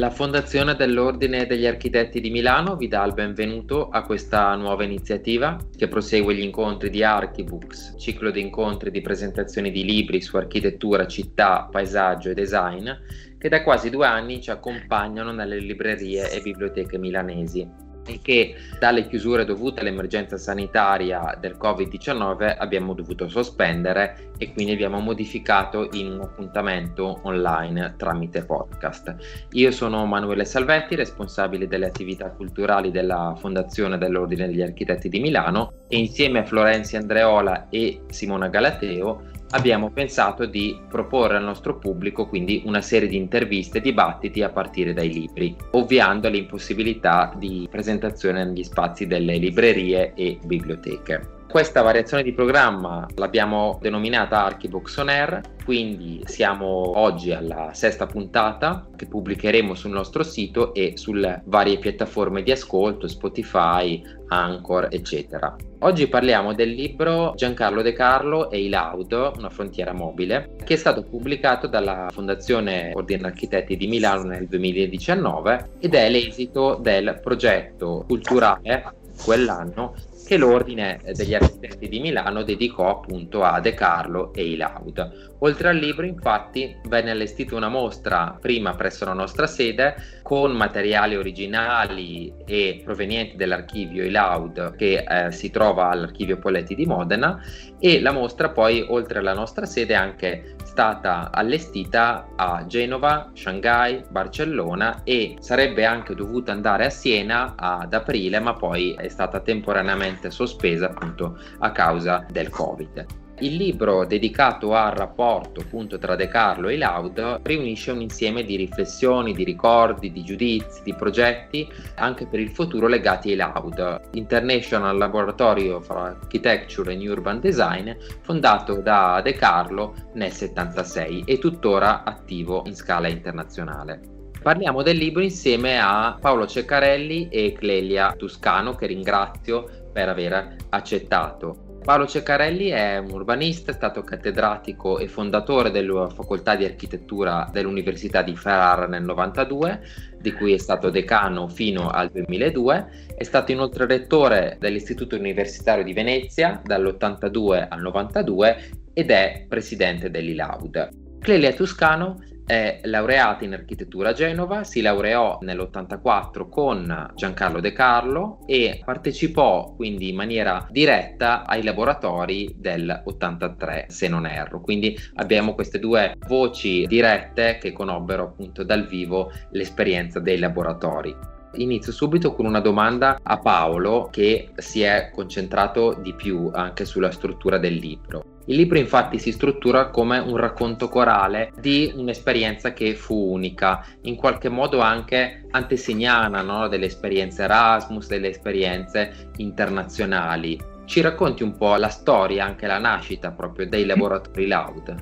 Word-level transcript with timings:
La 0.00 0.08
Fondazione 0.08 0.76
dell'Ordine 0.76 1.44
degli 1.44 1.66
Architetti 1.66 2.22
di 2.22 2.30
Milano 2.30 2.74
vi 2.74 2.88
dà 2.88 3.04
il 3.04 3.12
benvenuto 3.12 3.90
a 3.90 4.02
questa 4.02 4.54
nuova 4.54 4.82
iniziativa 4.82 5.58
che 5.76 5.88
prosegue 5.88 6.34
gli 6.34 6.40
incontri 6.40 6.88
di 6.88 7.04
Archibooks, 7.04 7.96
ciclo 7.98 8.30
di 8.30 8.40
incontri 8.40 8.90
di 8.90 9.02
presentazioni 9.02 9.70
di 9.70 9.84
libri 9.84 10.22
su 10.22 10.38
architettura, 10.38 11.06
città, 11.06 11.68
paesaggio 11.70 12.30
e 12.30 12.34
design, 12.34 12.88
che 13.36 13.50
da 13.50 13.62
quasi 13.62 13.90
due 13.90 14.06
anni 14.06 14.40
ci 14.40 14.50
accompagnano 14.50 15.32
nelle 15.32 15.58
librerie 15.58 16.30
e 16.30 16.40
biblioteche 16.40 16.96
milanesi 16.96 17.89
e 18.10 18.18
che 18.22 18.54
dalle 18.78 19.06
chiusure 19.06 19.44
dovute 19.44 19.80
all'emergenza 19.80 20.36
sanitaria 20.36 21.36
del 21.40 21.56
Covid-19 21.60 22.56
abbiamo 22.58 22.94
dovuto 22.94 23.28
sospendere 23.28 24.32
e 24.38 24.52
quindi 24.52 24.72
abbiamo 24.72 24.98
modificato 25.00 25.88
in 25.92 26.12
un 26.12 26.20
appuntamento 26.22 27.20
online 27.22 27.94
tramite 27.96 28.42
podcast. 28.42 29.14
Io 29.52 29.70
sono 29.70 30.06
Manuele 30.06 30.44
Salvetti, 30.44 30.94
responsabile 30.94 31.68
delle 31.68 31.86
attività 31.86 32.30
culturali 32.30 32.90
della 32.90 33.34
Fondazione 33.38 33.98
dell'Ordine 33.98 34.46
degli 34.46 34.62
Architetti 34.62 35.08
di 35.08 35.20
Milano 35.20 35.72
e 35.88 35.98
insieme 35.98 36.40
a 36.40 36.44
Florenzia 36.44 36.98
Andreola 36.98 37.68
e 37.68 38.00
Simona 38.08 38.48
Galateo 38.48 39.29
abbiamo 39.50 39.90
pensato 39.90 40.46
di 40.46 40.78
proporre 40.88 41.36
al 41.36 41.44
nostro 41.44 41.78
pubblico 41.78 42.26
quindi 42.26 42.62
una 42.66 42.80
serie 42.80 43.08
di 43.08 43.16
interviste 43.16 43.78
e 43.78 43.80
dibattiti 43.80 44.42
a 44.42 44.50
partire 44.50 44.92
dai 44.92 45.12
libri, 45.12 45.56
ovviando 45.72 46.28
l'impossibilità 46.28 47.32
di 47.36 47.66
presentazione 47.70 48.44
negli 48.44 48.62
spazi 48.62 49.06
delle 49.06 49.36
librerie 49.36 50.14
e 50.14 50.38
biblioteche. 50.44 51.38
Questa 51.50 51.82
variazione 51.82 52.22
di 52.22 52.32
programma 52.32 53.08
l'abbiamo 53.16 53.80
denominata 53.82 54.44
Archibox 54.44 54.98
On 54.98 55.08
Air, 55.08 55.40
quindi 55.64 56.22
siamo 56.26 56.96
oggi 56.96 57.32
alla 57.32 57.70
sesta 57.72 58.06
puntata 58.06 58.86
che 58.94 59.06
pubblicheremo 59.06 59.74
sul 59.74 59.90
nostro 59.90 60.22
sito 60.22 60.72
e 60.74 60.92
sulle 60.94 61.42
varie 61.46 61.78
piattaforme 61.78 62.44
di 62.44 62.52
ascolto, 62.52 63.08
Spotify, 63.08 64.00
Anchor, 64.28 64.90
eccetera. 64.92 65.56
Oggi 65.80 66.06
parliamo 66.06 66.54
del 66.54 66.70
libro 66.70 67.32
Giancarlo 67.34 67.82
De 67.82 67.94
Carlo 67.94 68.48
e 68.48 68.62
i 68.62 68.68
Laud, 68.68 69.32
una 69.36 69.50
frontiera 69.50 69.92
mobile, 69.92 70.54
che 70.62 70.74
è 70.74 70.76
stato 70.76 71.02
pubblicato 71.02 71.66
dalla 71.66 72.10
Fondazione 72.12 72.92
Ordine 72.94 73.26
Architetti 73.26 73.76
di 73.76 73.88
Milano 73.88 74.22
nel 74.22 74.46
2019 74.46 75.70
ed 75.80 75.94
è 75.94 76.08
l'esito 76.08 76.78
del 76.80 77.18
progetto 77.20 78.04
culturale 78.06 78.98
quell'anno 79.24 79.94
che 80.30 80.36
l'Ordine 80.36 81.00
degli 81.12 81.34
Architetti 81.34 81.88
di 81.88 81.98
Milano 81.98 82.44
dedicò 82.44 82.88
appunto 82.88 83.42
a 83.42 83.58
De 83.58 83.74
Carlo 83.74 84.32
e 84.32 84.44
Ilaud. 84.44 85.32
Oltre 85.40 85.70
al 85.70 85.76
libro, 85.76 86.06
infatti, 86.06 86.76
venne 86.86 87.10
allestita 87.10 87.56
una 87.56 87.68
mostra 87.68 88.38
prima 88.40 88.74
presso 88.74 89.04
la 89.04 89.12
nostra 89.12 89.48
sede 89.48 89.96
con 90.22 90.52
materiali 90.52 91.16
originali 91.16 92.32
e 92.46 92.80
provenienti 92.84 93.34
dell'archivio 93.34 94.04
Ilaud 94.04 94.76
che 94.76 95.04
eh, 95.04 95.32
si 95.32 95.50
trova 95.50 95.88
all'archivio 95.88 96.38
Poletti 96.38 96.76
di 96.76 96.86
Modena 96.86 97.42
e 97.80 98.00
la 98.00 98.12
mostra 98.12 98.50
poi, 98.50 98.84
oltre 98.86 99.18
alla 99.18 99.32
nostra 99.32 99.66
sede, 99.66 99.94
è 99.94 99.96
anche 99.96 100.54
stata 100.62 101.30
allestita 101.32 102.28
a 102.36 102.64
Genova, 102.66 103.30
Shanghai, 103.34 104.04
Barcellona 104.08 105.00
e 105.02 105.36
sarebbe 105.40 105.84
anche 105.84 106.14
dovuta 106.14 106.52
andare 106.52 106.84
a 106.84 106.90
Siena 106.90 107.54
ad 107.56 107.92
aprile, 107.92 108.38
ma 108.38 108.52
poi 108.52 108.94
è 108.96 109.08
stata 109.08 109.40
temporaneamente 109.40 110.19
sospesa 110.28 110.86
appunto 110.86 111.38
a 111.58 111.72
causa 111.72 112.26
del 112.30 112.50
Covid. 112.50 113.06
Il 113.42 113.56
libro 113.56 114.04
dedicato 114.04 114.74
al 114.74 114.92
rapporto 114.92 115.62
appunto 115.62 115.96
tra 115.96 116.14
De 116.14 116.28
Carlo 116.28 116.68
e 116.68 116.76
Laud 116.76 117.40
riunisce 117.42 117.90
un 117.90 118.02
insieme 118.02 118.44
di 118.44 118.54
riflessioni, 118.54 119.32
di 119.32 119.44
ricordi, 119.44 120.12
di 120.12 120.22
giudizi, 120.22 120.82
di 120.82 120.94
progetti 120.94 121.66
anche 121.94 122.26
per 122.26 122.38
il 122.38 122.50
futuro 122.50 122.86
legati 122.86 123.30
ai 123.30 123.36
Laud, 123.36 124.00
International 124.12 124.98
Laboratory 124.98 125.74
for 125.80 125.96
Architecture 125.96 126.92
and 126.92 127.02
Urban 127.02 127.40
Design, 127.40 127.92
fondato 128.20 128.82
da 128.82 129.22
De 129.24 129.32
Carlo 129.32 129.94
nel 130.12 130.32
76 130.32 131.22
e 131.24 131.38
tuttora 131.38 132.04
attivo 132.04 132.64
in 132.66 132.74
scala 132.74 133.08
internazionale. 133.08 134.18
Parliamo 134.42 134.82
del 134.82 134.96
libro 134.96 135.22
insieme 135.22 135.78
a 135.78 136.16
Paolo 136.18 136.46
Ceccarelli 136.46 137.28
e 137.28 137.52
Clelia 137.52 138.14
Tuscano, 138.16 138.74
che 138.74 138.86
ringrazio 138.86 139.79
per 139.92 140.08
aver 140.08 140.56
accettato. 140.70 141.70
Paolo 141.82 142.06
Ceccarelli 142.06 142.68
è 142.68 142.98
un 142.98 143.10
urbanista, 143.10 143.70
è 143.70 143.74
stato 143.74 144.02
cattedratico 144.02 144.98
e 144.98 145.08
fondatore 145.08 145.70
della 145.70 146.08
facoltà 146.10 146.54
di 146.54 146.66
architettura 146.66 147.48
dell'Università 147.50 148.20
di 148.20 148.36
Ferrara 148.36 148.86
nel 148.86 149.02
92, 149.02 149.80
di 150.20 150.32
cui 150.32 150.52
è 150.52 150.58
stato 150.58 150.90
decano 150.90 151.48
fino 151.48 151.88
al 151.88 152.10
2002, 152.10 153.14
è 153.16 153.24
stato 153.24 153.52
inoltre 153.52 153.86
rettore 153.86 154.56
dell'Istituto 154.60 155.16
Universitario 155.16 155.82
di 155.82 155.94
Venezia 155.94 156.60
dall'82 156.62 157.66
al 157.70 157.80
92 157.80 158.70
ed 158.92 159.10
è 159.10 159.46
presidente 159.48 160.10
dell'ILAUD. 160.10 161.18
Clelia 161.20 161.52
Tuscano 161.52 162.18
è 162.50 162.80
laureata 162.82 163.44
in 163.44 163.52
architettura 163.52 164.08
a 164.08 164.12
Genova, 164.12 164.64
si 164.64 164.80
laureò 164.80 165.38
nell'84 165.40 166.48
con 166.48 167.12
Giancarlo 167.14 167.60
De 167.60 167.70
Carlo 167.70 168.40
e 168.44 168.82
partecipò 168.84 169.74
quindi 169.76 170.08
in 170.08 170.16
maniera 170.16 170.66
diretta 170.68 171.46
ai 171.46 171.62
laboratori 171.62 172.56
del 172.58 173.02
83, 173.04 173.86
se 173.88 174.08
non 174.08 174.26
erro. 174.26 174.60
Quindi 174.60 174.98
abbiamo 175.14 175.54
queste 175.54 175.78
due 175.78 176.16
voci 176.26 176.86
dirette 176.88 177.58
che 177.60 177.70
conobbero 177.70 178.24
appunto 178.24 178.64
dal 178.64 178.84
vivo 178.84 179.30
l'esperienza 179.52 180.18
dei 180.18 180.40
laboratori. 180.40 181.14
Inizio 181.54 181.92
subito 181.92 182.34
con 182.34 182.46
una 182.46 182.60
domanda 182.60 183.18
a 183.22 183.38
Paolo 183.38 184.08
che 184.10 184.50
si 184.56 184.82
è 184.82 185.10
concentrato 185.12 185.94
di 185.94 186.14
più 186.14 186.50
anche 186.52 186.84
sulla 186.84 187.12
struttura 187.12 187.58
del 187.58 187.74
libro. 187.74 188.38
Il 188.50 188.56
libro 188.56 188.78
infatti 188.78 189.20
si 189.20 189.30
struttura 189.30 189.90
come 189.90 190.18
un 190.18 190.36
racconto 190.36 190.88
corale 190.88 191.52
di 191.60 191.92
un'esperienza 191.94 192.72
che 192.72 192.96
fu 192.96 193.14
unica, 193.14 193.86
in 194.02 194.16
qualche 194.16 194.48
modo 194.48 194.80
anche 194.80 195.46
antesignana 195.52 196.42
no? 196.42 196.66
delle 196.66 196.86
esperienze 196.86 197.44
Erasmus, 197.44 198.08
delle 198.08 198.30
esperienze 198.30 199.30
internazionali. 199.36 200.60
Ci 200.84 201.00
racconti 201.00 201.44
un 201.44 201.56
po' 201.56 201.76
la 201.76 201.90
storia, 201.90 202.44
anche 202.44 202.66
la 202.66 202.78
nascita 202.78 203.30
proprio 203.30 203.68
dei 203.68 203.86
laboratori 203.86 204.48
Loud? 204.48 204.96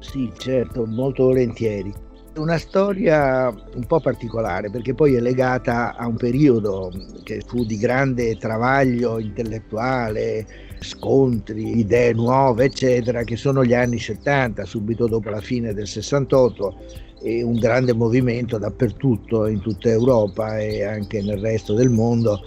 Sì, 0.00 0.32
certo, 0.36 0.84
molto 0.84 1.26
volentieri. 1.26 1.94
Una 2.34 2.58
storia 2.58 3.46
un 3.48 3.86
po' 3.86 4.00
particolare 4.00 4.70
perché 4.70 4.94
poi 4.94 5.14
è 5.14 5.20
legata 5.20 5.94
a 5.94 6.08
un 6.08 6.16
periodo 6.16 6.90
che 7.22 7.44
fu 7.46 7.64
di 7.64 7.76
grande 7.76 8.36
travaglio 8.36 9.20
intellettuale, 9.20 10.67
scontri, 10.80 11.78
idee 11.78 12.12
nuove, 12.12 12.64
eccetera, 12.64 13.24
che 13.24 13.36
sono 13.36 13.64
gli 13.64 13.74
anni 13.74 13.98
70, 13.98 14.64
subito 14.64 15.06
dopo 15.06 15.30
la 15.30 15.40
fine 15.40 15.72
del 15.74 15.86
68 15.86 16.76
e 17.22 17.42
un 17.42 17.58
grande 17.58 17.92
movimento 17.92 18.58
dappertutto 18.58 19.46
in 19.46 19.60
tutta 19.60 19.90
Europa 19.90 20.58
e 20.58 20.84
anche 20.84 21.20
nel 21.22 21.38
resto 21.38 21.74
del 21.74 21.90
mondo 21.90 22.40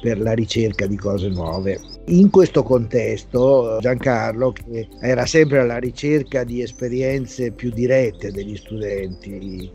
per 0.00 0.18
la 0.18 0.32
ricerca 0.32 0.86
di 0.86 0.96
cose 0.96 1.28
nuove. 1.28 1.78
In 2.06 2.30
questo 2.30 2.62
contesto 2.62 3.78
Giancarlo, 3.80 4.52
che 4.52 4.88
era 5.00 5.26
sempre 5.26 5.58
alla 5.58 5.78
ricerca 5.78 6.44
di 6.44 6.62
esperienze 6.62 7.52
più 7.52 7.70
dirette 7.70 8.30
degli 8.30 8.56
studenti, 8.56 9.70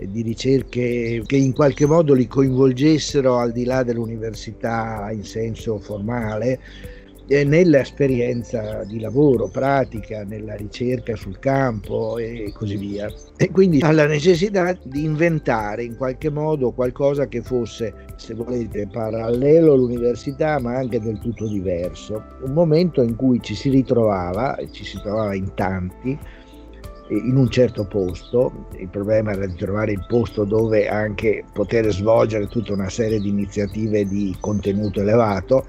di 0.00 0.22
ricerche 0.22 1.22
che 1.24 1.36
in 1.36 1.52
qualche 1.52 1.86
modo 1.86 2.14
li 2.14 2.26
coinvolgessero 2.26 3.36
al 3.36 3.52
di 3.52 3.64
là 3.64 3.82
dell'università 3.82 5.08
in 5.12 5.24
senso 5.24 5.78
formale, 5.78 6.60
nell'esperienza 7.26 8.84
di 8.84 9.00
lavoro, 9.00 9.48
pratica, 9.48 10.24
nella 10.24 10.54
ricerca 10.54 11.16
sul 11.16 11.38
campo 11.38 12.18
e 12.18 12.52
così 12.54 12.76
via. 12.76 13.10
E 13.36 13.50
quindi 13.50 13.80
alla 13.80 14.06
necessità 14.06 14.76
di 14.82 15.04
inventare 15.04 15.84
in 15.84 15.96
qualche 15.96 16.30
modo 16.30 16.72
qualcosa 16.72 17.26
che 17.26 17.40
fosse, 17.40 17.94
se 18.16 18.34
volete, 18.34 18.86
parallelo 18.86 19.72
all'università 19.72 20.60
ma 20.60 20.76
anche 20.76 21.00
del 21.00 21.18
tutto 21.18 21.48
diverso. 21.48 22.22
Un 22.42 22.52
momento 22.52 23.00
in 23.00 23.16
cui 23.16 23.40
ci 23.40 23.54
si 23.54 23.70
ritrovava, 23.70 24.58
ci 24.70 24.84
si 24.84 25.00
trovava 25.00 25.34
in 25.34 25.52
tanti, 25.54 26.18
in 27.08 27.36
un 27.36 27.50
certo 27.50 27.84
posto, 27.86 28.68
il 28.78 28.88
problema 28.88 29.32
era 29.32 29.46
di 29.46 29.54
trovare 29.56 29.92
il 29.92 30.04
posto 30.08 30.44
dove 30.44 30.88
anche 30.88 31.44
poter 31.52 31.92
svolgere 31.92 32.46
tutta 32.48 32.72
una 32.72 32.88
serie 32.88 33.20
di 33.20 33.28
iniziative 33.28 34.06
di 34.06 34.34
contenuto 34.40 35.00
elevato 35.00 35.66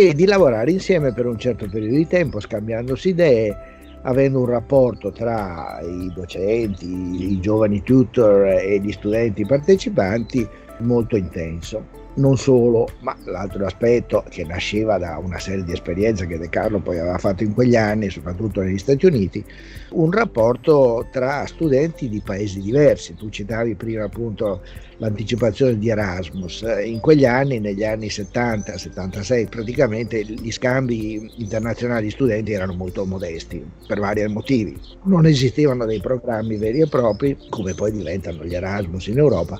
e 0.00 0.14
di 0.14 0.26
lavorare 0.26 0.70
insieme 0.70 1.12
per 1.12 1.26
un 1.26 1.36
certo 1.36 1.66
periodo 1.68 1.96
di 1.96 2.06
tempo, 2.06 2.38
scambiandosi 2.38 3.08
idee, 3.08 3.56
avendo 4.02 4.38
un 4.38 4.46
rapporto 4.46 5.10
tra 5.10 5.80
i 5.82 6.12
docenti, 6.14 7.32
i 7.32 7.40
giovani 7.40 7.82
tutor 7.82 8.46
e 8.46 8.78
gli 8.78 8.92
studenti 8.92 9.44
partecipanti 9.44 10.46
molto 10.78 11.16
intenso. 11.16 12.07
Non 12.18 12.36
solo, 12.36 12.88
ma 13.00 13.16
l'altro 13.24 13.64
aspetto 13.64 14.24
che 14.28 14.44
nasceva 14.44 14.98
da 14.98 15.18
una 15.18 15.38
serie 15.38 15.64
di 15.64 15.72
esperienze 15.72 16.26
che 16.26 16.38
De 16.38 16.48
Carlo 16.48 16.80
poi 16.80 16.98
aveva 16.98 17.18
fatto 17.18 17.42
in 17.42 17.54
quegli 17.54 17.76
anni, 17.76 18.10
soprattutto 18.10 18.60
negli 18.60 18.78
Stati 18.78 19.06
Uniti, 19.06 19.44
un 19.90 20.10
rapporto 20.10 21.06
tra 21.10 21.46
studenti 21.46 22.08
di 22.08 22.20
paesi 22.20 22.60
diversi. 22.60 23.14
Tu 23.14 23.30
citavi 23.30 23.74
prima 23.74 24.04
appunto 24.04 24.62
l'anticipazione 24.98 25.78
di 25.78 25.88
Erasmus. 25.88 26.64
In 26.84 27.00
quegli 27.00 27.24
anni, 27.24 27.60
negli 27.60 27.84
anni 27.84 28.08
70-76, 28.08 29.48
praticamente 29.48 30.22
gli 30.24 30.50
scambi 30.50 31.30
internazionali 31.36 32.06
di 32.06 32.10
studenti 32.10 32.52
erano 32.52 32.74
molto 32.74 33.04
modesti 33.06 33.64
per 33.86 34.00
vari 34.00 34.26
motivi. 34.28 34.78
Non 35.04 35.26
esistevano 35.26 35.86
dei 35.86 36.00
programmi 36.00 36.56
veri 36.56 36.80
e 36.80 36.88
propri, 36.88 37.36
come 37.48 37.74
poi 37.74 37.92
diventano 37.92 38.44
gli 38.44 38.54
Erasmus 38.54 39.06
in 39.06 39.18
Europa 39.18 39.58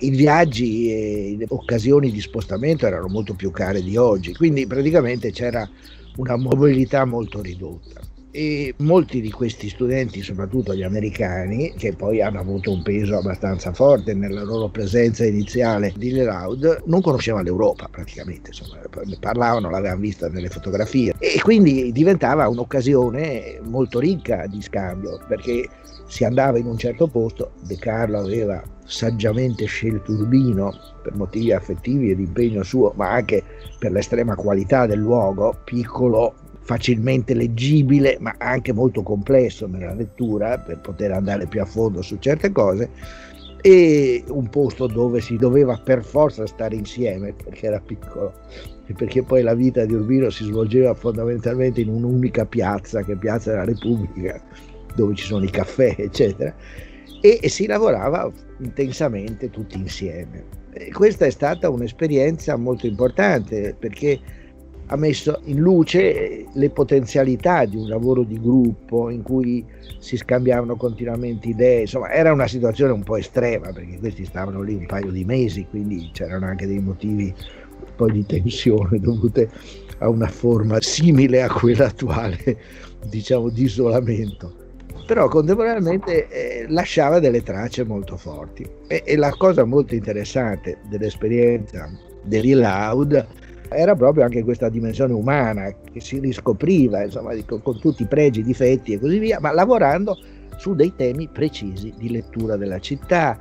i 0.00 0.10
viaggi 0.10 0.90
e 0.90 1.34
le 1.38 1.46
occasioni 1.48 2.10
di 2.10 2.20
spostamento 2.20 2.86
erano 2.86 3.08
molto 3.08 3.34
più 3.34 3.50
care 3.50 3.82
di 3.82 3.96
oggi, 3.96 4.34
quindi 4.34 4.66
praticamente 4.66 5.30
c'era 5.30 5.68
una 6.16 6.36
mobilità 6.36 7.04
molto 7.04 7.40
ridotta. 7.40 8.00
E 8.32 8.74
molti 8.78 9.20
di 9.20 9.32
questi 9.32 9.68
studenti, 9.68 10.22
soprattutto 10.22 10.72
gli 10.72 10.84
americani, 10.84 11.72
che 11.76 11.94
poi 11.94 12.22
hanno 12.22 12.38
avuto 12.38 12.70
un 12.70 12.80
peso 12.80 13.16
abbastanza 13.16 13.72
forte 13.72 14.14
nella 14.14 14.44
loro 14.44 14.68
presenza 14.68 15.24
iniziale 15.24 15.92
di 15.96 16.12
Loud, 16.12 16.82
non 16.86 17.00
conoscevano 17.00 17.42
l'Europa 17.42 17.88
praticamente, 17.90 18.50
insomma, 18.50 18.78
ne 19.04 19.16
parlavano, 19.18 19.68
l'avevano 19.68 20.00
vista 20.00 20.28
nelle 20.28 20.48
fotografie 20.48 21.12
e 21.18 21.40
quindi 21.40 21.90
diventava 21.90 22.46
un'occasione 22.46 23.58
molto 23.64 23.98
ricca 23.98 24.46
di 24.46 24.62
scambio 24.62 25.18
perché 25.26 25.68
si 26.10 26.24
andava 26.24 26.58
in 26.58 26.66
un 26.66 26.76
certo 26.76 27.06
posto, 27.06 27.52
De 27.62 27.76
Carlo 27.76 28.18
aveva 28.18 28.60
saggiamente 28.84 29.66
scelto 29.66 30.10
Urbino 30.10 30.74
per 31.04 31.14
motivi 31.14 31.52
affettivi 31.52 32.10
e 32.10 32.16
di 32.16 32.24
impegno 32.24 32.64
suo, 32.64 32.92
ma 32.96 33.12
anche 33.12 33.44
per 33.78 33.92
l'estrema 33.92 34.34
qualità 34.34 34.86
del 34.86 34.98
luogo, 34.98 35.60
piccolo, 35.62 36.34
facilmente 36.62 37.32
leggibile, 37.32 38.16
ma 38.18 38.34
anche 38.38 38.72
molto 38.72 39.04
complesso 39.04 39.68
nella 39.68 39.94
lettura 39.94 40.58
per 40.58 40.80
poter 40.80 41.12
andare 41.12 41.46
più 41.46 41.60
a 41.62 41.64
fondo 41.64 42.02
su 42.02 42.18
certe 42.18 42.50
cose 42.50 42.90
e 43.60 44.24
un 44.26 44.48
posto 44.48 44.88
dove 44.88 45.20
si 45.20 45.36
doveva 45.36 45.78
per 45.78 46.02
forza 46.02 46.44
stare 46.46 46.74
insieme 46.74 47.34
perché 47.34 47.66
era 47.66 47.78
piccolo 47.78 48.32
e 48.86 48.94
perché 48.94 49.22
poi 49.22 49.42
la 49.42 49.54
vita 49.54 49.84
di 49.84 49.94
Urbino 49.94 50.28
si 50.30 50.42
svolgeva 50.42 50.92
fondamentalmente 50.94 51.80
in 51.82 51.88
un'unica 51.88 52.46
piazza 52.46 53.04
che 53.04 53.12
è 53.12 53.16
Piazza 53.16 53.50
della 53.50 53.64
Repubblica 53.64 54.42
dove 54.94 55.14
ci 55.14 55.24
sono 55.24 55.44
i 55.44 55.50
caffè 55.50 55.94
eccetera 55.98 56.54
e, 57.20 57.38
e 57.42 57.48
si 57.48 57.66
lavorava 57.66 58.30
intensamente 58.58 59.50
tutti 59.50 59.76
insieme. 59.76 60.58
E 60.72 60.90
questa 60.90 61.26
è 61.26 61.30
stata 61.30 61.68
un'esperienza 61.68 62.56
molto 62.56 62.86
importante 62.86 63.74
perché 63.78 64.18
ha 64.86 64.96
messo 64.96 65.40
in 65.44 65.58
luce 65.58 66.46
le 66.52 66.70
potenzialità 66.70 67.64
di 67.64 67.76
un 67.76 67.88
lavoro 67.88 68.24
di 68.24 68.40
gruppo 68.40 69.08
in 69.08 69.22
cui 69.22 69.64
si 69.98 70.16
scambiavano 70.16 70.74
continuamente 70.76 71.48
idee, 71.48 71.82
insomma 71.82 72.10
era 72.10 72.32
una 72.32 72.48
situazione 72.48 72.92
un 72.92 73.04
po' 73.04 73.16
estrema 73.16 73.72
perché 73.72 73.98
questi 73.98 74.24
stavano 74.24 74.62
lì 74.62 74.74
un 74.74 74.86
paio 74.86 75.12
di 75.12 75.24
mesi, 75.24 75.64
quindi 75.70 76.10
c'erano 76.12 76.46
anche 76.46 76.66
dei 76.66 76.80
motivi 76.80 77.32
un 77.78 77.92
po' 77.94 78.10
di 78.10 78.26
tensione 78.26 78.98
dovute 79.00 79.48
a 79.98 80.08
una 80.08 80.28
forma 80.28 80.80
simile 80.80 81.42
a 81.42 81.52
quella 81.52 81.86
attuale, 81.86 82.58
diciamo, 83.06 83.48
di 83.48 83.64
isolamento 83.64 84.59
però 85.06 85.28
contemporaneamente 85.28 86.28
eh, 86.28 86.66
lasciava 86.68 87.18
delle 87.18 87.42
tracce 87.42 87.84
molto 87.84 88.16
forti. 88.16 88.68
E, 88.86 89.02
e, 89.04 89.16
la 89.16 89.30
cosa 89.30 89.64
molto 89.64 89.94
interessante 89.94 90.78
dell'esperienza 90.88 91.90
degli 92.22 92.54
Loud 92.54 93.26
era 93.68 93.94
proprio 93.94 94.24
anche 94.24 94.42
questa 94.42 94.68
dimensione 94.68 95.12
umana 95.12 95.72
che 95.92 96.00
si 96.00 96.18
riscopriva, 96.18 97.04
insomma, 97.04 97.32
con, 97.46 97.62
con 97.62 97.78
tutti 97.78 98.02
i 98.02 98.06
pregi, 98.06 98.40
i 98.40 98.44
difetti 98.44 98.92
e 98.92 98.98
così 98.98 99.18
via, 99.18 99.38
ma 99.40 99.52
lavorando 99.52 100.18
su 100.56 100.74
dei 100.74 100.92
temi 100.96 101.28
precisi 101.28 101.92
di 101.96 102.10
lettura 102.10 102.56
della 102.56 102.80
città, 102.80 103.38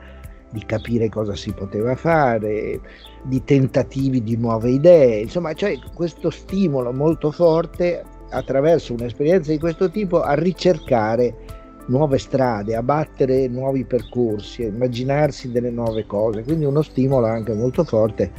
di 0.52 0.64
capire 0.66 1.10
cosa 1.10 1.36
si 1.36 1.52
poteva 1.52 1.96
fare, 1.96 2.80
di 3.24 3.44
tentativi 3.44 4.24
di 4.24 4.38
nuove 4.38 4.72
idee, 4.72 5.22
insomma 5.22 5.54
c'è 5.54 5.78
questo 5.94 6.30
stimolo 6.30 6.92
molto 6.94 7.32
forte 7.32 8.04
attraverso 8.30 8.94
un'esperienza 8.94 9.52
di 9.52 9.60
questo 9.60 9.90
tipo 9.90 10.22
a 10.22 10.34
ricercare 10.34 11.58
nuove 11.88 12.18
strade, 12.18 12.76
a 12.76 12.84
battere 12.84 13.48
nuovi 13.48 13.84
percorsi, 13.84 14.64
a 14.64 14.68
immaginarsi 14.68 15.52
delle 15.52 15.72
nuove 15.72 16.06
cose, 16.06 16.44
quindi 16.44 16.66
uno 16.66 16.82
stimolo 16.82 17.26
anche 17.26 17.54
molto 17.54 17.84
forte 17.84 18.32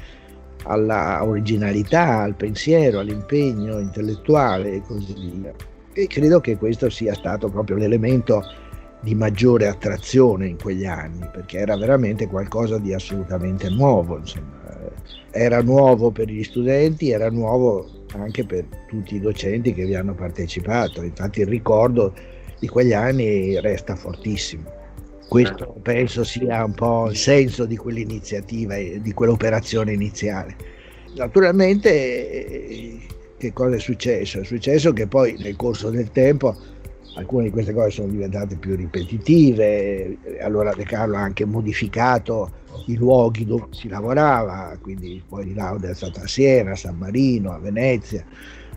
alla 0.64 1.25
originalità, 1.25 2.20
al 2.20 2.34
pensiero, 2.34 3.00
all'impegno 3.00 3.78
intellettuale 3.78 4.75
e 4.75 4.82
così 4.82 5.14
via. 5.14 5.52
E 5.93 6.06
credo 6.06 6.40
che 6.40 6.56
questo 6.56 6.88
sia 6.90 7.14
stato 7.14 7.48
proprio 7.48 7.76
l'elemento 7.76 8.43
di 9.00 9.14
maggiore 9.14 9.66
attrazione 9.66 10.46
in 10.46 10.58
quegli 10.58 10.84
anni, 10.84 11.28
perché 11.32 11.58
era 11.58 11.76
veramente 11.76 12.26
qualcosa 12.26 12.78
di 12.78 12.93
assolutamente 12.93 13.69
nuovo, 13.70 14.19
insomma. 14.19 14.58
era 15.32 15.62
nuovo 15.62 16.10
per 16.10 16.28
gli 16.28 16.44
studenti, 16.44 17.10
era 17.10 17.31
nuovo 17.31 18.00
anche 18.18 18.44
per 18.44 18.64
tutti 18.86 19.16
i 19.16 19.20
docenti 19.20 19.74
che 19.74 19.84
vi 19.84 19.94
hanno 19.94 20.14
partecipato, 20.14 21.02
infatti 21.02 21.40
il 21.40 21.46
ricordo 21.46 22.14
di 22.58 22.68
quegli 22.68 22.92
anni 22.92 23.58
resta 23.60 23.96
fortissimo. 23.96 24.78
Questo 25.28 25.56
certo. 25.56 25.80
penso 25.80 26.24
sia 26.24 26.64
un 26.64 26.74
po' 26.74 27.08
il 27.08 27.16
senso 27.16 27.64
di 27.64 27.76
quell'iniziativa 27.76 28.74
e 28.74 29.00
di 29.00 29.12
quell'operazione 29.12 29.92
iniziale. 29.92 30.56
Naturalmente 31.14 32.98
che 33.38 33.52
cosa 33.52 33.76
è 33.76 33.78
successo? 33.78 34.40
È 34.40 34.44
successo 34.44 34.92
che 34.92 35.06
poi 35.06 35.36
nel 35.38 35.56
corso 35.56 35.88
del 35.90 36.10
tempo 36.10 36.56
alcune 37.14 37.44
di 37.44 37.50
queste 37.50 37.72
cose 37.72 37.90
sono 37.90 38.08
diventate 38.08 38.56
più 38.56 38.76
ripetitive, 38.76 40.16
allora 40.40 40.72
De 40.74 40.84
Carlo 40.84 41.16
ha 41.16 41.20
anche 41.20 41.44
modificato 41.44 42.58
i 42.86 42.96
luoghi 42.96 43.44
dove 43.44 43.66
si 43.70 43.88
lavorava, 43.88 44.76
quindi 44.80 45.22
poi 45.26 45.52
Lauda 45.54 45.88
è 45.88 45.94
stata 45.94 46.22
a 46.22 46.26
Siena, 46.26 46.72
a 46.72 46.76
San 46.76 46.96
Marino, 46.96 47.52
a 47.52 47.58
Venezia, 47.58 48.24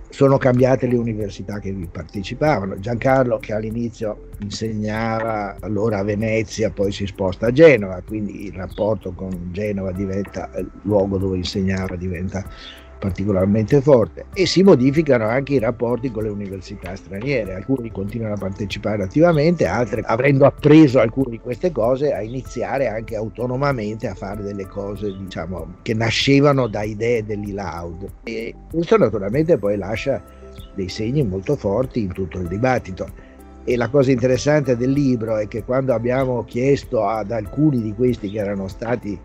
sono 0.10 0.38
cambiate 0.38 0.86
le 0.86 0.96
università 0.96 1.60
che 1.60 1.72
vi 1.72 1.88
partecipavano. 1.88 2.80
Giancarlo 2.80 3.40
che 3.40 3.54
all'inizio 3.54 4.30
insegnava 4.42 5.56
allora 5.60 6.00
a 6.00 6.04
Venezia, 6.04 6.70
poi 6.70 6.92
si 6.92 7.08
sposta 7.08 7.48
a 7.48 7.52
Genova, 7.52 8.02
quindi 8.06 8.46
il 8.46 8.54
rapporto 8.54 9.14
con 9.14 9.50
Genova 9.52 9.92
diventa 9.92 10.52
il 10.58 10.70
luogo 10.84 11.18
dove 11.18 11.38
insegnava, 11.38 11.96
diventa 11.96 12.48
particolarmente 13.04 13.82
forte 13.82 14.28
e 14.34 14.46
si 14.46 14.64
modificano 14.64 15.28
anche 15.28 15.56
i 15.56 15.60
rapporti 15.60 16.10
con 16.10 16.24
le 16.24 16.30
università 16.30 16.96
straniere. 16.96 17.54
Alcuni 17.54 17.92
continuano 17.92 18.36
a 18.36 18.38
partecipare 18.38 19.04
attivamente, 19.04 19.66
altri, 19.66 20.02
avendo 20.06 20.46
appreso 20.46 21.02
alcune 21.02 21.32
di 21.32 21.40
queste 21.40 21.74
cose, 21.74 22.14
a 22.14 22.22
iniziare 22.22 22.88
anche 22.88 23.18
autonomamente 23.18 24.08
a 24.08 24.16
fare 24.16 24.42
delle 24.42 24.68
cose 24.68 25.14
diciamo, 25.18 25.80
che 25.82 25.94
nascevano 25.94 26.68
da 26.68 26.84
idee 26.84 27.26
dell'ILAUD. 27.26 28.10
E 28.24 28.56
questo 28.72 28.96
naturalmente 28.98 29.58
poi 29.58 29.76
lascia 29.76 30.24
dei 30.74 30.88
segni 30.88 31.24
molto 31.24 31.58
forti 31.58 32.04
in 32.04 32.14
tutto 32.14 32.40
il 32.40 32.48
dibattito. 32.48 33.32
E 33.66 33.76
la 33.76 33.90
cosa 33.90 34.12
interessante 34.12 34.78
del 34.78 34.92
libro 34.92 35.36
è 35.36 35.50
che 35.50 35.66
quando 35.66 35.94
abbiamo 35.94 36.46
chiesto 36.46 37.06
ad 37.06 37.32
alcuni 37.32 37.82
di 37.82 37.94
questi 37.94 38.32
che 38.32 38.40
erano 38.40 38.70
stati 38.70 39.20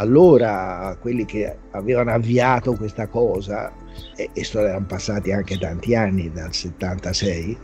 allora 0.00 0.96
quelli 0.98 1.26
che 1.26 1.54
avevano 1.72 2.10
avviato 2.10 2.72
questa 2.74 3.06
cosa, 3.06 3.70
e, 4.16 4.30
e 4.32 4.48
erano 4.52 4.86
passati 4.86 5.30
anche 5.30 5.58
tanti 5.58 5.94
anni 5.94 6.32
dal 6.32 6.52
76, 6.52 7.58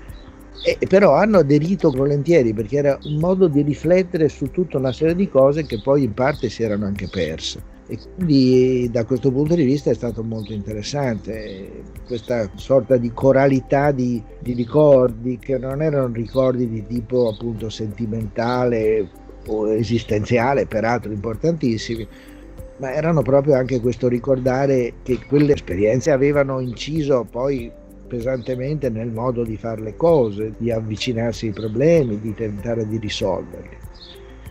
e, 0.64 0.78
però 0.86 1.14
hanno 1.14 1.38
aderito 1.38 1.90
volentieri 1.90 2.52
perché 2.52 2.76
era 2.76 2.98
un 3.04 3.18
modo 3.18 3.48
di 3.48 3.62
riflettere 3.62 4.28
su 4.28 4.50
tutta 4.50 4.76
una 4.78 4.92
serie 4.92 5.14
di 5.14 5.28
cose 5.28 5.64
che 5.64 5.80
poi 5.80 6.04
in 6.04 6.12
parte 6.12 6.48
si 6.50 6.62
erano 6.62 6.84
anche 6.86 7.08
perse. 7.08 7.74
E 7.88 7.98
quindi 8.16 8.90
da 8.90 9.04
questo 9.04 9.30
punto 9.30 9.54
di 9.54 9.62
vista 9.62 9.90
è 9.90 9.94
stato 9.94 10.24
molto 10.24 10.52
interessante 10.52 11.84
questa 12.04 12.50
sorta 12.56 12.96
di 12.96 13.12
coralità 13.12 13.92
di, 13.92 14.20
di 14.40 14.54
ricordi 14.54 15.38
che 15.38 15.56
non 15.56 15.80
erano 15.80 16.12
ricordi 16.12 16.68
di 16.68 16.84
tipo 16.84 17.28
appunto 17.28 17.68
sentimentale 17.68 19.08
o 19.46 19.72
esistenziale, 19.72 20.66
peraltro 20.66 21.12
importantissimi, 21.12 22.06
ma 22.78 22.92
erano 22.92 23.22
proprio 23.22 23.54
anche 23.54 23.80
questo 23.80 24.08
ricordare 24.08 24.94
che 25.02 25.18
quelle 25.26 25.54
esperienze 25.54 26.10
avevano 26.10 26.60
inciso 26.60 27.26
poi 27.28 27.70
pesantemente 28.06 28.88
nel 28.88 29.10
modo 29.10 29.42
di 29.42 29.56
fare 29.56 29.80
le 29.80 29.96
cose, 29.96 30.52
di 30.58 30.70
avvicinarsi 30.70 31.46
ai 31.46 31.52
problemi, 31.52 32.20
di 32.20 32.34
tentare 32.34 32.86
di 32.86 32.98
risolverli. 32.98 33.76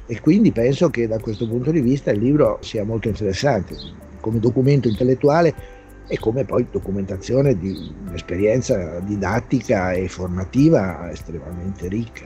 E 0.08 0.20
quindi 0.20 0.52
penso 0.52 0.90
che 0.90 1.08
da 1.08 1.20
questo 1.20 1.48
punto 1.48 1.72
di 1.72 1.82
vista 1.82 2.12
il 2.12 2.20
libro 2.20 2.60
sia 2.62 2.84
molto 2.84 3.08
interessante 3.08 3.76
come 4.20 4.40
documento 4.40 4.88
intellettuale 4.88 5.54
e 6.08 6.20
come 6.20 6.46
poi 6.46 6.68
documentazione 6.70 7.58
di 7.58 7.92
un'esperienza 8.08 9.00
didattica 9.00 9.94
e 9.94 10.08
formativa 10.08 11.12
estremamente 11.12 11.88
ricca. 11.88 12.26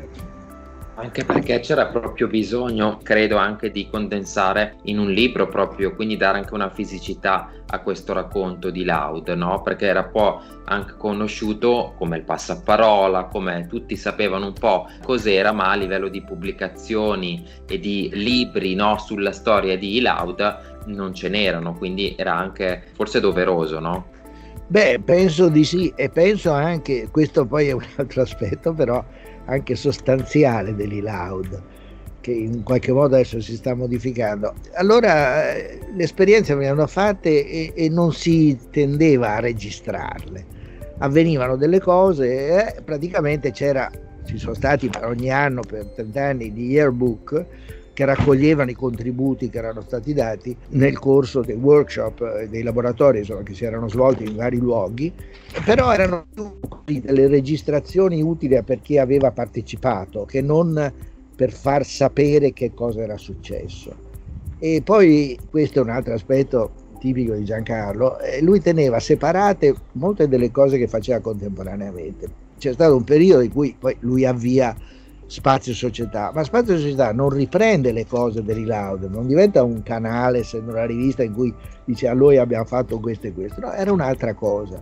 Anche 1.01 1.23
perché 1.23 1.61
c'era 1.61 1.85
proprio 1.85 2.27
bisogno, 2.27 2.99
credo, 3.01 3.37
anche 3.37 3.71
di 3.71 3.87
condensare 3.89 4.75
in 4.83 4.99
un 4.99 5.09
libro 5.09 5.47
proprio, 5.47 5.95
quindi 5.95 6.17
dare 6.17 6.39
anche 6.39 6.53
una 6.53 6.69
fisicità 6.69 7.51
a 7.67 7.79
questo 7.79 8.11
racconto 8.11 8.69
di 8.69 8.83
Loud, 8.83 9.29
no? 9.29 9.61
Perché 9.61 9.85
era 9.85 10.01
un 10.01 10.11
po' 10.11 10.41
anche 10.65 10.95
conosciuto 10.97 11.93
come 11.97 12.17
il 12.17 12.23
passaparola, 12.23 13.25
come 13.25 13.65
tutti 13.69 13.95
sapevano 13.95 14.47
un 14.47 14.53
po' 14.53 14.89
cos'era, 15.01 15.53
ma 15.53 15.71
a 15.71 15.75
livello 15.75 16.09
di 16.09 16.21
pubblicazioni 16.21 17.47
e 17.65 17.79
di 17.79 18.09
libri, 18.13 18.75
no? 18.75 18.97
Sulla 18.97 19.31
storia 19.31 19.77
di 19.77 20.01
Loud 20.01 20.83
non 20.87 21.13
ce 21.13 21.29
n'erano, 21.29 21.75
quindi 21.75 22.13
era 22.17 22.35
anche 22.35 22.83
forse 22.93 23.21
doveroso, 23.21 23.79
no? 23.79 24.17
Beh, 24.71 24.99
penso 25.03 25.49
di 25.49 25.63
sì 25.63 25.91
e 25.95 26.09
penso 26.09 26.51
anche, 26.51 27.07
questo 27.09 27.43
poi 27.43 27.69
è 27.69 27.71
un 27.71 27.83
altro 27.97 28.21
aspetto, 28.21 28.71
però 28.71 29.03
anche 29.45 29.75
sostanziale 29.75 30.75
dell'e-loud 30.75 31.63
che 32.21 32.31
in 32.31 32.61
qualche 32.61 32.91
modo 32.91 33.15
adesso 33.15 33.41
si 33.41 33.55
sta 33.55 33.73
modificando. 33.73 34.53
Allora 34.73 35.55
eh, 35.55 35.79
le 35.91 36.03
esperienze 36.03 36.53
venivano 36.53 36.85
fatte 36.85 37.47
e, 37.47 37.73
e, 37.75 37.89
non 37.89 38.13
si 38.13 38.59
tendeva 38.69 39.37
a 39.37 39.39
registrarle. 39.39 40.45
Avvenivano 40.99 41.55
delle 41.55 41.79
cose 41.79 42.75
e 42.75 42.81
praticamente 42.83 43.51
c'era, 43.51 43.89
ci 44.25 44.37
sono 44.37 44.53
stati 44.53 44.87
ogni 45.01 45.31
anno 45.31 45.61
per 45.61 45.85
30 45.95 46.23
anni 46.23 46.53
di 46.53 46.67
yearbook 46.67 47.45
che 47.99 48.05
raccoglievano 48.05 48.69
i 48.69 48.75
contributi 48.75 49.49
che 49.49 49.57
erano 49.57 49.81
stati 49.81 50.13
dati 50.13 50.55
nel 50.69 50.97
corso 50.97 51.41
dei 51.41 51.57
workshop, 51.57 52.45
dei 52.45 52.63
laboratori 52.63 53.17
insomma, 53.17 53.43
che 53.43 53.53
si 53.53 53.65
erano 53.65 53.89
svolti 53.89 54.23
in 54.23 54.37
vari 54.37 54.57
luoghi, 54.57 55.11
però 55.65 55.91
erano 55.91 56.25
delle 56.85 57.27
registrazioni 57.27 58.21
utili 58.21 58.63
per 58.63 58.79
chi 58.79 58.97
aveva 58.97 59.31
partecipato, 59.31 60.23
che 60.23 60.41
non 60.41 60.93
per 61.35 61.51
far 61.51 61.85
sapere 61.85 62.53
che 62.53 62.73
cosa 62.73 63.01
era 63.01 63.17
successo. 63.17 63.93
E 64.59 64.81
poi 64.81 65.37
questo 65.49 65.79
è 65.79 65.81
un 65.81 65.89
altro 65.89 66.13
aspetto 66.13 66.71
tipico 66.99 67.33
di 67.33 67.43
Giancarlo, 67.43 68.17
eh, 68.19 68.41
lui 68.41 68.61
teneva 68.61 69.01
separate 69.01 69.75
molte 69.93 70.29
delle 70.29 70.51
cose 70.51 70.77
che 70.77 70.87
faceva 70.87 71.19
contemporaneamente. 71.19 72.29
C'è 72.57 72.71
stato 72.71 72.95
un 72.95 73.03
periodo 73.03 73.41
in 73.41 73.51
cui 73.51 73.75
poi 73.77 73.97
lui 73.99 74.25
avvia 74.25 74.73
Spazio 75.29 75.75
Società, 75.75 76.31
ma 76.33 76.43
Spazio 76.43 76.75
Società 76.75 77.13
non 77.13 77.29
riprende 77.29 77.91
le 77.91 78.07
cose 78.07 78.41
dell'Ilaud, 78.41 79.03
non 79.03 79.27
diventa 79.27 79.61
un 79.61 79.83
canale, 79.83 80.39
essendo 80.39 80.71
una 80.71 80.85
rivista 80.85 81.21
in 81.21 81.35
cui 81.35 81.53
dice 81.85 82.07
a 82.07 82.13
noi 82.15 82.37
abbiamo 82.37 82.65
fatto 82.65 82.99
questo 82.99 83.27
e 83.27 83.33
questo, 83.33 83.59
no, 83.61 83.71
era 83.71 83.91
un'altra 83.91 84.33
cosa. 84.33 84.81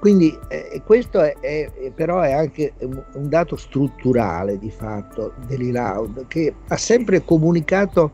Quindi 0.00 0.36
eh, 0.48 0.82
questo 0.84 1.20
è, 1.20 1.36
è, 1.38 1.92
però 1.94 2.20
è 2.20 2.32
anche 2.32 2.72
un, 2.80 3.28
dato 3.28 3.54
strutturale 3.54 4.58
di 4.58 4.70
fatto 4.70 5.34
dell'Ilaud 5.46 6.26
che 6.26 6.52
ha 6.66 6.76
sempre 6.76 7.22
comunicato 7.22 8.10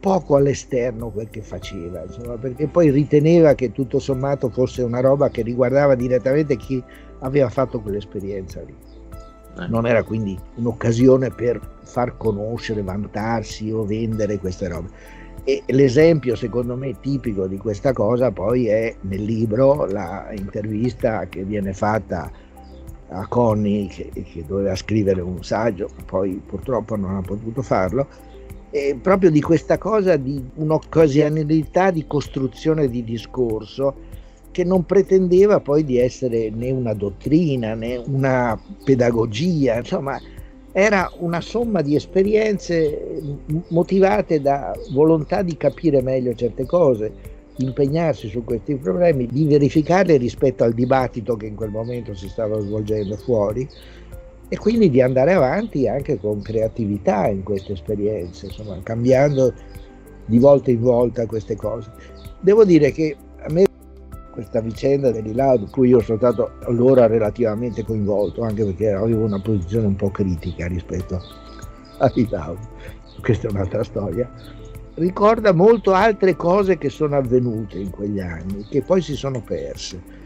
poco 0.00 0.34
all'esterno 0.34 1.10
quel 1.10 1.30
che 1.30 1.42
faceva, 1.42 2.02
insomma, 2.02 2.36
perché 2.36 2.66
poi 2.66 2.90
riteneva 2.90 3.54
che 3.54 3.70
tutto 3.70 4.00
sommato 4.00 4.48
fosse 4.48 4.82
una 4.82 4.98
roba 4.98 5.28
che 5.28 5.42
riguardava 5.42 5.94
direttamente 5.94 6.56
chi 6.56 6.82
aveva 7.20 7.48
fatto 7.48 7.80
quell'esperienza 7.80 8.60
lì. 8.62 8.74
Eh. 9.58 9.66
Non 9.68 9.86
era 9.86 10.02
quindi 10.02 10.38
un'occasione 10.56 11.30
per 11.30 11.60
far 11.82 12.16
conoscere, 12.16 12.82
vantarsi 12.82 13.70
o 13.70 13.84
vendere 13.84 14.38
queste 14.38 14.68
robe. 14.68 14.88
E 15.44 15.62
l'esempio 15.68 16.36
secondo 16.36 16.76
me 16.76 17.00
tipico 17.00 17.46
di 17.46 17.56
questa 17.56 17.92
cosa 17.92 18.30
poi 18.30 18.66
è 18.66 18.94
nel 19.02 19.22
libro 19.22 19.86
la 19.86 20.28
intervista 20.32 21.26
che 21.28 21.44
viene 21.44 21.72
fatta 21.72 22.30
a 23.08 23.26
Connie 23.26 23.88
che, 23.88 24.10
che 24.12 24.44
doveva 24.46 24.74
scrivere 24.76 25.20
un 25.20 25.42
saggio, 25.42 25.88
poi 26.06 26.40
purtroppo 26.44 26.96
non 26.96 27.16
ha 27.16 27.20
potuto 27.22 27.62
farlo, 27.62 28.06
e 28.70 28.96
proprio 29.00 29.30
di 29.30 29.40
questa 29.40 29.78
cosa 29.78 30.16
di 30.16 30.42
un'occasionalità 30.54 31.90
di 31.90 32.06
costruzione 32.06 32.88
di 32.88 33.02
discorso 33.02 34.08
che 34.50 34.64
non 34.64 34.84
pretendeva 34.84 35.60
poi 35.60 35.84
di 35.84 35.98
essere 35.98 36.50
né 36.50 36.70
una 36.70 36.94
dottrina 36.94 37.74
né 37.74 37.96
una 37.96 38.60
pedagogia, 38.84 39.78
insomma 39.78 40.20
era 40.72 41.10
una 41.18 41.40
somma 41.40 41.82
di 41.82 41.96
esperienze 41.96 43.36
motivate 43.68 44.40
da 44.40 44.72
volontà 44.92 45.42
di 45.42 45.56
capire 45.56 46.00
meglio 46.00 46.32
certe 46.34 46.64
cose, 46.64 47.12
di 47.56 47.64
impegnarsi 47.64 48.28
su 48.28 48.44
questi 48.44 48.76
problemi, 48.76 49.26
di 49.26 49.46
verificarle 49.46 50.16
rispetto 50.16 50.62
al 50.62 50.72
dibattito 50.72 51.36
che 51.36 51.46
in 51.46 51.56
quel 51.56 51.70
momento 51.70 52.14
si 52.14 52.28
stava 52.28 52.60
svolgendo 52.60 53.16
fuori 53.16 53.68
e 54.48 54.56
quindi 54.58 54.90
di 54.90 55.00
andare 55.00 55.32
avanti 55.32 55.88
anche 55.88 56.18
con 56.18 56.40
creatività 56.40 57.26
in 57.28 57.42
queste 57.42 57.72
esperienze, 57.72 58.46
insomma, 58.46 58.78
cambiando 58.82 59.52
di 60.26 60.38
volta 60.38 60.70
in 60.70 60.80
volta 60.80 61.26
queste 61.26 61.56
cose. 61.56 61.90
Devo 62.40 62.64
dire 62.64 62.92
che 62.92 63.16
questa 64.30 64.60
vicenda 64.60 65.10
dell'Ilaud, 65.10 65.62
in 65.62 65.70
cui 65.70 65.88
io 65.88 66.00
sono 66.00 66.18
stato 66.18 66.52
allora 66.64 67.06
relativamente 67.06 67.84
coinvolto, 67.84 68.42
anche 68.42 68.64
perché 68.64 68.90
avevo 68.90 69.24
una 69.24 69.40
posizione 69.40 69.86
un 69.86 69.96
po' 69.96 70.10
critica 70.10 70.66
rispetto 70.66 71.20
all'Ilaud, 71.98 72.58
questa 73.20 73.48
è 73.48 73.50
un'altra 73.50 73.82
storia, 73.84 74.30
ricorda 74.94 75.52
molto 75.52 75.92
altre 75.92 76.36
cose 76.36 76.78
che 76.78 76.90
sono 76.90 77.16
avvenute 77.16 77.78
in 77.78 77.90
quegli 77.90 78.20
anni, 78.20 78.66
che 78.68 78.82
poi 78.82 79.00
si 79.00 79.14
sono 79.14 79.40
perse. 79.42 80.18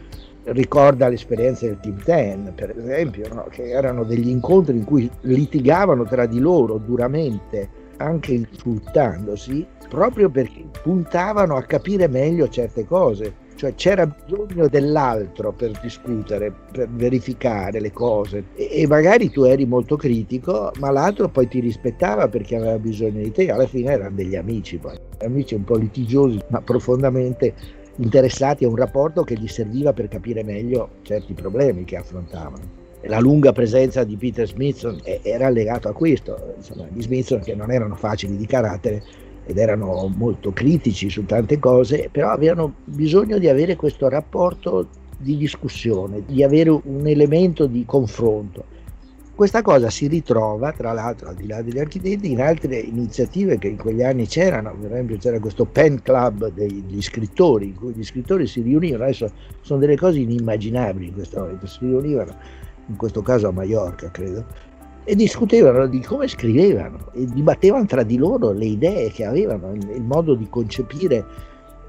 Ricorda 0.43 1.07
l'esperienza 1.07 1.65
del 1.65 1.79
Team 1.79 2.03
Ten, 2.03 2.53
per 2.55 2.77
esempio, 2.77 3.33
no? 3.33 3.47
che 3.49 3.67
erano 3.69 4.03
degli 4.03 4.29
incontri 4.29 4.77
in 4.77 4.83
cui 4.83 5.09
litigavano 5.21 6.03
tra 6.03 6.27
di 6.27 6.37
loro 6.37 6.77
duramente, 6.77 7.67
anche 7.97 8.33
insultandosi, 8.33 9.65
proprio 9.89 10.29
perché 10.29 10.65
puntavano 10.83 11.55
a 11.55 11.63
capire 11.63 12.07
meglio 12.07 12.47
certe 12.47 12.85
cose 12.85 13.43
cioè 13.65 13.75
c'era 13.75 14.05
bisogno 14.05 14.67
dell'altro 14.67 15.51
per 15.51 15.71
discutere, 15.81 16.53
per 16.71 16.89
verificare 16.89 17.79
le 17.79 17.91
cose. 17.91 18.45
E, 18.55 18.85
magari 18.87 19.29
tu 19.29 19.43
eri 19.43 19.65
molto 19.65 19.95
critico, 19.95 20.71
ma 20.79 20.91
l'altro 20.91 21.29
poi 21.29 21.47
ti 21.47 21.59
rispettava 21.59 22.27
perché 22.27 22.55
aveva 22.55 22.77
bisogno 22.77 23.21
di 23.21 23.31
te, 23.31 23.49
alla 23.49 23.67
fine 23.67 23.91
erano 23.91 24.15
degli 24.15 24.35
amici 24.35 24.77
poi, 24.77 24.97
amici 25.21 25.55
un 25.55 25.63
po' 25.63 25.77
litigiosi 25.77 26.39
ma 26.49 26.61
profondamente 26.61 27.53
interessati 27.97 28.65
a 28.65 28.67
un 28.67 28.75
rapporto 28.75 29.23
che 29.23 29.35
gli 29.35 29.47
serviva 29.47 29.93
per 29.93 30.07
capire 30.09 30.43
meglio 30.43 30.89
certi 31.03 31.33
problemi 31.33 31.85
che 31.85 31.97
affrontavano. 31.97 32.83
La 33.07 33.19
lunga 33.19 33.51
presenza 33.51 34.03
di 34.03 34.17
Peter 34.17 34.47
Smithson 34.47 34.99
era 35.21 35.49
legato 35.49 35.87
a 35.87 35.93
questo, 35.93 36.55
insomma, 36.57 36.87
gli 36.91 37.01
Smithson 37.01 37.39
che 37.39 37.53
non 37.53 37.71
erano 37.71 37.95
facili 37.95 38.35
di 38.35 38.47
carattere 38.47 39.03
ed 39.45 39.57
erano 39.57 40.11
molto 40.15 40.51
critici 40.51 41.09
su 41.09 41.25
tante 41.25 41.59
cose, 41.59 42.09
però 42.11 42.31
avevano 42.31 42.73
bisogno 42.83 43.37
di 43.37 43.47
avere 43.47 43.75
questo 43.75 44.09
rapporto 44.09 44.87
di 45.17 45.37
discussione, 45.37 46.23
di 46.25 46.43
avere 46.43 46.69
un 46.69 47.07
elemento 47.07 47.67
di 47.67 47.85
confronto. 47.85 48.73
Questa 49.35 49.61
cosa 49.61 49.89
si 49.89 50.07
ritrova, 50.07 50.71
tra 50.71 50.93
l'altro, 50.93 51.27
al 51.27 51.35
di 51.35 51.45
là 51.45 51.61
degli 51.61 51.77
architetti, 51.77 52.31
in 52.31 52.39
altre 52.39 52.77
iniziative 52.77 53.57
che 53.57 53.67
in 53.67 53.75
quegli 53.75 54.01
anni 54.01 54.27
c'erano, 54.27 54.73
per 54.79 54.91
esempio 54.93 55.17
c'era 55.17 55.39
questo 55.41 55.65
pen 55.65 56.01
club 56.01 56.51
degli 56.53 57.01
scrittori, 57.01 57.67
in 57.67 57.75
cui 57.75 57.93
gli 57.93 58.03
scrittori 58.03 58.47
si 58.47 58.61
riunivano, 58.61 59.03
adesso 59.03 59.29
sono 59.59 59.79
delle 59.79 59.97
cose 59.97 60.19
inimmaginabili 60.19 61.07
in 61.07 61.13
questo 61.13 61.41
momento, 61.41 61.67
si 61.67 61.79
riunivano, 61.81 62.33
in 62.87 62.95
questo 62.95 63.21
caso 63.21 63.49
a 63.49 63.51
Mallorca 63.51 64.09
credo, 64.09 64.45
e 65.05 65.15
discutevano 65.15 65.85
di 65.85 66.01
come 66.01 66.27
scrivevano 66.27 67.11
e 67.13 67.25
dibattevano 67.25 67.85
tra 67.85 68.03
di 68.03 68.17
loro 68.17 68.51
le 68.51 68.65
idee 68.65 69.11
che 69.11 69.23
avevano, 69.23 69.73
il 69.73 70.03
modo 70.03 70.33
di 70.33 70.49
concepire 70.49 71.25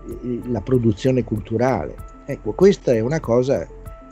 eh, 0.06 0.40
la 0.48 0.60
produzione 0.60 1.24
culturale. 1.24 1.96
Ecco, 2.26 2.52
questa 2.52 2.92
è 2.92 3.00
una 3.00 3.18
cosa 3.18 3.66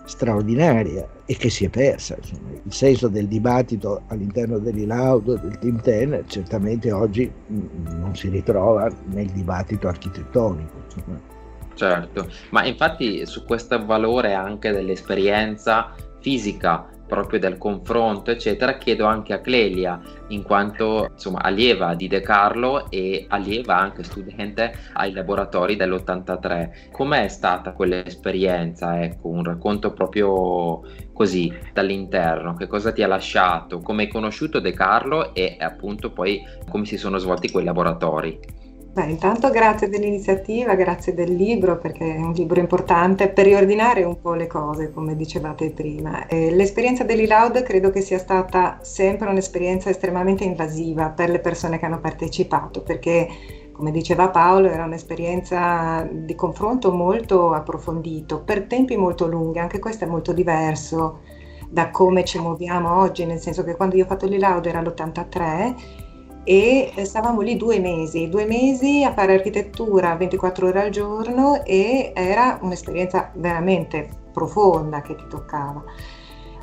straordinaria 0.06 1.06
e 1.26 1.36
che 1.36 1.50
si 1.50 1.66
è 1.66 1.68
persa. 1.68 2.16
Insomma. 2.16 2.50
Il 2.50 2.72
senso 2.72 3.08
del 3.08 3.28
dibattito 3.28 4.02
all'interno 4.08 4.58
dell'Ilaudo, 4.58 5.36
del 5.36 5.58
Team 5.58 5.80
Ten, 5.80 6.24
certamente 6.26 6.90
oggi 6.90 7.30
mm, 7.30 7.98
non 7.98 8.16
si 8.16 8.28
ritrova 8.30 8.90
nel 9.06 9.30
dibattito 9.30 9.86
architettonico. 9.86 10.72
Insomma. 10.84 11.32
Certo, 11.74 12.28
ma 12.50 12.64
infatti 12.64 13.26
su 13.26 13.44
questo 13.44 13.84
valore 13.84 14.32
anche 14.32 14.70
dell'esperienza 14.70 15.92
fisica 16.20 16.93
proprio 17.06 17.38
del 17.38 17.58
confronto, 17.58 18.30
eccetera, 18.30 18.78
chiedo 18.78 19.04
anche 19.04 19.32
a 19.32 19.40
Clelia, 19.40 20.00
in 20.28 20.42
quanto 20.42 21.08
insomma 21.12 21.40
allieva 21.42 21.94
di 21.94 22.08
De 22.08 22.20
Carlo 22.20 22.90
e 22.90 23.26
allieva 23.28 23.78
anche 23.78 24.02
studente 24.02 24.74
ai 24.94 25.12
laboratori 25.12 25.76
dell'83. 25.76 26.90
Com'è 26.90 27.28
stata 27.28 27.72
quell'esperienza? 27.72 29.02
Ecco, 29.02 29.28
un 29.28 29.44
racconto 29.44 29.92
proprio 29.92 30.82
così 31.12 31.52
dall'interno, 31.72 32.54
che 32.54 32.66
cosa 32.66 32.92
ti 32.92 33.02
ha 33.02 33.06
lasciato, 33.06 33.80
come 33.80 34.02
hai 34.02 34.08
conosciuto 34.08 34.58
De 34.58 34.72
Carlo 34.72 35.34
e 35.34 35.56
appunto 35.58 36.10
poi 36.10 36.42
come 36.68 36.84
si 36.84 36.96
sono 36.96 37.18
svolti 37.18 37.50
quei 37.50 37.64
laboratori. 37.64 38.62
Beh, 38.94 39.06
intanto 39.06 39.50
grazie 39.50 39.88
dell'iniziativa, 39.88 40.76
grazie 40.76 41.14
del 41.14 41.34
libro 41.34 41.78
perché 41.78 42.14
è 42.14 42.16
un 42.16 42.30
libro 42.30 42.60
importante 42.60 43.28
per 43.28 43.44
riordinare 43.44 44.04
un 44.04 44.20
po' 44.20 44.34
le 44.34 44.46
cose, 44.46 44.92
come 44.92 45.16
dicevate 45.16 45.72
prima. 45.72 46.28
E 46.28 46.52
l'esperienza 46.52 47.02
dell'e-loud 47.02 47.64
credo 47.64 47.90
che 47.90 48.00
sia 48.00 48.18
stata 48.18 48.78
sempre 48.82 49.28
un'esperienza 49.28 49.90
estremamente 49.90 50.44
invasiva 50.44 51.08
per 51.08 51.28
le 51.28 51.40
persone 51.40 51.76
che 51.80 51.86
hanno 51.86 51.98
partecipato, 51.98 52.82
perché 52.82 53.26
come 53.72 53.90
diceva 53.90 54.28
Paolo 54.28 54.68
era 54.68 54.84
un'esperienza 54.84 56.08
di 56.08 56.36
confronto 56.36 56.92
molto 56.92 57.52
approfondito, 57.52 58.42
per 58.42 58.62
tempi 58.66 58.96
molto 58.96 59.26
lunghi, 59.26 59.58
anche 59.58 59.80
questo 59.80 60.04
è 60.04 60.06
molto 60.06 60.32
diverso 60.32 61.18
da 61.68 61.90
come 61.90 62.22
ci 62.22 62.38
muoviamo 62.38 63.00
oggi, 63.00 63.26
nel 63.26 63.40
senso 63.40 63.64
che 63.64 63.74
quando 63.74 63.96
io 63.96 64.04
ho 64.04 64.06
fatto 64.06 64.26
l'e-loud 64.26 64.66
era 64.66 64.80
l'83 64.80 65.74
e 66.44 66.92
stavamo 67.02 67.40
lì 67.40 67.56
due 67.56 67.80
mesi, 67.80 68.28
due 68.28 68.44
mesi 68.44 69.02
a 69.02 69.12
fare 69.12 69.34
architettura 69.34 70.14
24 70.14 70.68
ore 70.68 70.82
al 70.82 70.90
giorno 70.90 71.64
e 71.64 72.12
era 72.14 72.58
un'esperienza 72.60 73.30
veramente 73.34 74.08
profonda 74.32 75.00
che 75.00 75.16
ti 75.16 75.24
toccava. 75.28 75.82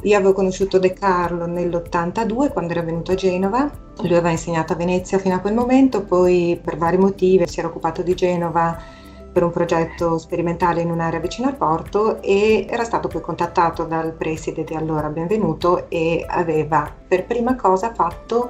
Io 0.04 0.18
avevo 0.18 0.34
conosciuto 0.34 0.80
De 0.80 0.94
Carlo 0.94 1.46
nell'82 1.46 2.52
quando 2.52 2.72
era 2.72 2.82
venuto 2.82 3.12
a 3.12 3.16
Genova, 3.16 3.70
lui 3.98 4.10
aveva 4.10 4.32
insegnato 4.32 4.74
a 4.74 4.76
Venezia 4.76 5.20
fino 5.20 5.36
a 5.36 5.40
quel 5.40 5.54
momento, 5.54 6.04
poi 6.04 6.60
per 6.64 6.78
vari 6.78 6.98
motivi 6.98 7.48
si 7.48 7.60
era 7.60 7.68
occupato 7.68 8.02
di 8.02 8.16
Genova 8.16 9.00
per 9.32 9.44
un 9.44 9.52
progetto 9.52 10.18
sperimentale 10.18 10.82
in 10.82 10.92
un'area 10.92 11.20
vicino 11.20 11.48
al 11.48 11.56
porto 11.56 12.22
e 12.22 12.66
era 12.70 12.84
stato 12.84 13.08
poi 13.08 13.22
contattato 13.22 13.86
dal 13.86 14.14
preside 14.14 14.64
di 14.64 14.74
allora 14.74 15.08
Benvenuto 15.10 15.90
e 15.90 16.26
aveva 16.28 16.92
per 17.08 17.26
prima 17.26 17.56
cosa 17.56 17.94
fatto 17.94 18.50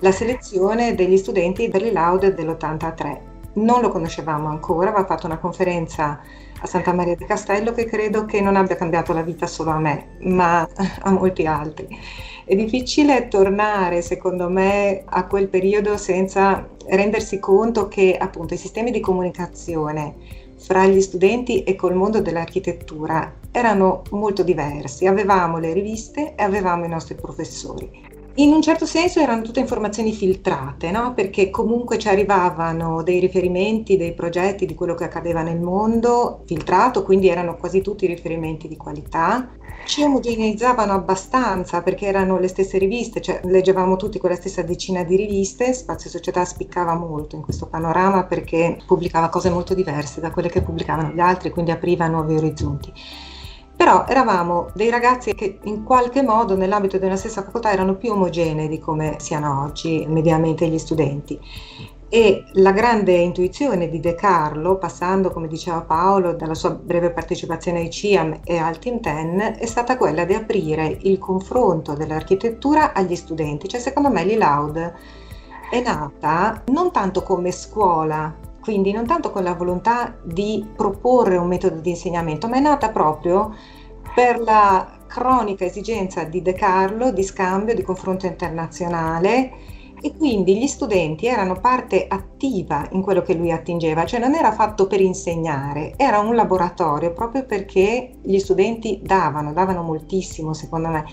la 0.00 0.12
selezione 0.12 0.94
degli 0.94 1.16
studenti 1.16 1.68
per 1.68 1.82
l'ILAUD 1.82 2.34
dell'83. 2.34 3.20
Non 3.54 3.80
lo 3.80 3.88
conoscevamo 3.88 4.48
ancora, 4.48 4.90
aveva 4.90 5.06
fatto 5.06 5.26
una 5.26 5.38
conferenza 5.38 6.20
a 6.60 6.66
Santa 6.66 6.92
Maria 6.92 7.16
del 7.16 7.26
Castello 7.26 7.72
che 7.72 7.86
credo 7.86 8.26
che 8.26 8.40
non 8.42 8.56
abbia 8.56 8.76
cambiato 8.76 9.14
la 9.14 9.22
vita 9.22 9.46
solo 9.46 9.70
a 9.70 9.78
me, 9.78 10.16
ma 10.20 10.68
a 11.00 11.10
molti 11.10 11.46
altri. 11.46 11.88
È 12.44 12.54
difficile 12.54 13.28
tornare, 13.28 14.02
secondo 14.02 14.48
me, 14.50 15.02
a 15.06 15.26
quel 15.26 15.48
periodo 15.48 15.96
senza 15.96 16.68
rendersi 16.88 17.38
conto 17.38 17.88
che 17.88 18.16
appunto 18.18 18.54
i 18.54 18.58
sistemi 18.58 18.90
di 18.90 19.00
comunicazione 19.00 20.14
fra 20.58 20.86
gli 20.86 21.00
studenti 21.00 21.62
e 21.62 21.74
col 21.74 21.94
mondo 21.94 22.20
dell'architettura 22.20 23.34
erano 23.50 24.02
molto 24.10 24.42
diversi. 24.42 25.06
Avevamo 25.06 25.58
le 25.58 25.72
riviste 25.72 26.34
e 26.34 26.42
avevamo 26.42 26.84
i 26.84 26.88
nostri 26.88 27.14
professori 27.14 28.15
in 28.36 28.52
un 28.52 28.60
certo 28.60 28.84
senso 28.84 29.20
erano 29.20 29.42
tutte 29.42 29.60
informazioni 29.60 30.12
filtrate, 30.12 30.90
no? 30.90 31.14
perché 31.14 31.48
comunque 31.48 31.98
ci 31.98 32.08
arrivavano 32.08 33.02
dei 33.02 33.18
riferimenti, 33.18 33.96
dei 33.96 34.12
progetti 34.12 34.66
di 34.66 34.74
quello 34.74 34.94
che 34.94 35.04
accadeva 35.04 35.42
nel 35.42 35.58
mondo, 35.58 36.42
filtrato, 36.44 37.02
quindi 37.02 37.28
erano 37.28 37.56
quasi 37.56 37.80
tutti 37.80 38.06
riferimenti 38.06 38.68
di 38.68 38.76
qualità. 38.76 39.48
Ci 39.86 40.02
omogeneizzavano 40.02 40.92
abbastanza 40.92 41.80
perché 41.80 42.06
erano 42.06 42.38
le 42.38 42.48
stesse 42.48 42.76
riviste, 42.76 43.22
cioè 43.22 43.40
leggevamo 43.44 43.96
tutti 43.96 44.18
quella 44.18 44.34
stessa 44.34 44.60
decina 44.62 45.02
di 45.02 45.16
riviste, 45.16 45.72
Spazio 45.72 46.10
Società 46.10 46.44
spiccava 46.44 46.94
molto 46.94 47.36
in 47.36 47.42
questo 47.42 47.66
panorama 47.66 48.24
perché 48.24 48.78
pubblicava 48.86 49.28
cose 49.30 49.48
molto 49.48 49.72
diverse 49.74 50.20
da 50.20 50.30
quelle 50.30 50.50
che 50.50 50.60
pubblicavano 50.60 51.12
gli 51.12 51.20
altri, 51.20 51.50
quindi 51.50 51.70
apriva 51.70 52.06
nuovi 52.06 52.36
orizzonti. 52.36 52.92
Però 53.76 54.06
eravamo 54.08 54.70
dei 54.72 54.88
ragazzi 54.88 55.34
che 55.34 55.58
in 55.64 55.84
qualche 55.84 56.22
modo 56.22 56.56
nell'ambito 56.56 56.96
di 56.96 57.04
una 57.04 57.16
stessa 57.16 57.42
facoltà 57.42 57.70
erano 57.70 57.94
più 57.94 58.12
omogenei 58.12 58.68
di 58.68 58.78
come 58.78 59.16
siano 59.18 59.62
oggi 59.64 60.06
mediamente 60.08 60.66
gli 60.66 60.78
studenti. 60.78 61.38
E 62.08 62.44
la 62.52 62.70
grande 62.70 63.12
intuizione 63.12 63.90
di 63.90 64.00
De 64.00 64.14
Carlo, 64.14 64.78
passando, 64.78 65.30
come 65.30 65.48
diceva 65.48 65.82
Paolo, 65.82 66.34
dalla 66.34 66.54
sua 66.54 66.70
breve 66.70 67.10
partecipazione 67.10 67.80
ai 67.80 67.90
CIAM 67.90 68.40
e 68.44 68.56
al 68.56 68.78
Team 68.78 69.00
10, 69.00 69.58
è 69.60 69.66
stata 69.66 69.96
quella 69.96 70.24
di 70.24 70.32
aprire 70.32 70.98
il 71.02 71.18
confronto 71.18 71.94
dell'architettura 71.94 72.94
agli 72.94 73.16
studenti. 73.16 73.68
Cioè, 73.68 73.80
secondo 73.80 74.08
me, 74.08 74.24
l'ILAUD 74.24 74.94
è 75.68 75.82
nata 75.82 76.62
non 76.66 76.92
tanto 76.92 77.22
come 77.22 77.50
scuola 77.50 78.32
quindi 78.66 78.90
non 78.90 79.06
tanto 79.06 79.30
con 79.30 79.44
la 79.44 79.54
volontà 79.54 80.16
di 80.24 80.66
proporre 80.74 81.36
un 81.36 81.46
metodo 81.46 81.78
di 81.78 81.90
insegnamento, 81.90 82.48
ma 82.48 82.56
è 82.56 82.60
nata 82.60 82.90
proprio 82.90 83.54
per 84.12 84.40
la 84.40 84.98
cronica 85.06 85.64
esigenza 85.64 86.24
di 86.24 86.42
De 86.42 86.52
Carlo 86.52 87.12
di 87.12 87.22
scambio, 87.22 87.76
di 87.76 87.84
confronto 87.84 88.26
internazionale. 88.26 89.52
E 90.02 90.16
quindi 90.16 90.58
gli 90.58 90.66
studenti 90.66 91.26
erano 91.26 91.60
parte 91.60 92.06
attiva 92.08 92.88
in 92.90 93.02
quello 93.02 93.22
che 93.22 93.34
lui 93.34 93.52
attingeva, 93.52 94.04
cioè 94.04 94.18
non 94.18 94.34
era 94.34 94.50
fatto 94.50 94.88
per 94.88 95.00
insegnare, 95.00 95.94
era 95.96 96.18
un 96.18 96.34
laboratorio 96.34 97.12
proprio 97.12 97.46
perché 97.46 98.14
gli 98.20 98.38
studenti 98.38 99.00
davano, 99.00 99.52
davano 99.52 99.82
moltissimo 99.82 100.52
secondo 100.54 100.88
me 100.88 101.04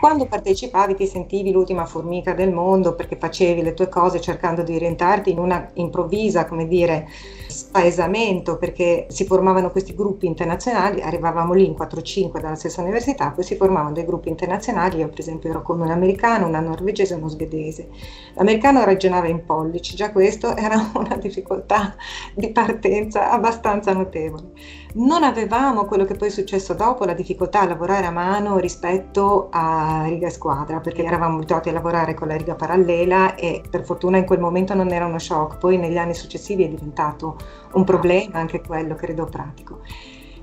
quando 0.00 0.24
partecipavi 0.24 0.94
ti 0.94 1.06
sentivi 1.06 1.52
l'ultima 1.52 1.84
formica 1.84 2.32
del 2.32 2.50
mondo 2.50 2.94
perché 2.94 3.16
facevi 3.16 3.60
le 3.60 3.74
tue 3.74 3.90
cose 3.90 4.18
cercando 4.18 4.62
di 4.62 4.74
orientarti 4.74 5.30
in 5.30 5.38
una 5.38 5.68
improvvisa, 5.74 6.46
come 6.46 6.66
dire, 6.66 7.06
spaesamento 7.46 8.56
perché 8.56 9.06
si 9.10 9.26
formavano 9.26 9.70
questi 9.70 9.94
gruppi 9.94 10.24
internazionali, 10.24 11.02
arrivavamo 11.02 11.52
lì 11.52 11.66
in 11.66 11.74
4-5 11.74 12.40
dalla 12.40 12.54
stessa 12.54 12.80
università, 12.80 13.30
poi 13.30 13.44
si 13.44 13.56
formavano 13.56 13.92
dei 13.92 14.06
gruppi 14.06 14.30
internazionali, 14.30 15.00
io 15.00 15.08
per 15.10 15.18
esempio 15.20 15.50
ero 15.50 15.60
con 15.60 15.78
un 15.78 15.90
americano, 15.90 16.46
una 16.46 16.60
norvegese 16.60 17.12
e 17.12 17.16
uno 17.18 17.28
svedese. 17.28 17.88
L'americano 18.34 18.82
ragionava 18.84 19.28
in 19.28 19.44
pollici, 19.44 19.94
già 19.96 20.12
questo 20.12 20.56
era 20.56 20.90
una 20.96 21.16
difficoltà 21.16 21.94
di 22.34 22.50
partenza 22.52 23.30
abbastanza 23.30 23.92
notevole. 23.92 24.52
Non 24.92 25.22
avevamo 25.22 25.84
quello 25.84 26.04
che 26.04 26.14
poi 26.14 26.28
è 26.28 26.30
successo 26.32 26.74
dopo, 26.74 27.04
la 27.04 27.12
difficoltà 27.12 27.60
a 27.60 27.66
lavorare 27.68 28.06
a 28.06 28.10
mano 28.10 28.58
rispetto 28.58 29.46
a 29.52 30.02
riga 30.06 30.26
e 30.26 30.30
squadra, 30.30 30.80
perché 30.80 31.04
eravamo 31.04 31.36
abituati 31.36 31.68
a 31.68 31.72
lavorare 31.72 32.14
con 32.14 32.26
la 32.26 32.34
riga 32.34 32.56
parallela 32.56 33.36
e 33.36 33.62
per 33.70 33.84
fortuna 33.84 34.18
in 34.18 34.26
quel 34.26 34.40
momento 34.40 34.74
non 34.74 34.90
era 34.90 35.06
uno 35.06 35.20
shock, 35.20 35.58
poi 35.58 35.76
negli 35.76 35.96
anni 35.96 36.14
successivi 36.14 36.64
è 36.64 36.68
diventato 36.68 37.36
un 37.74 37.84
problema 37.84 38.40
anche 38.40 38.60
quello, 38.60 38.96
credo, 38.96 39.26
pratico. 39.26 39.82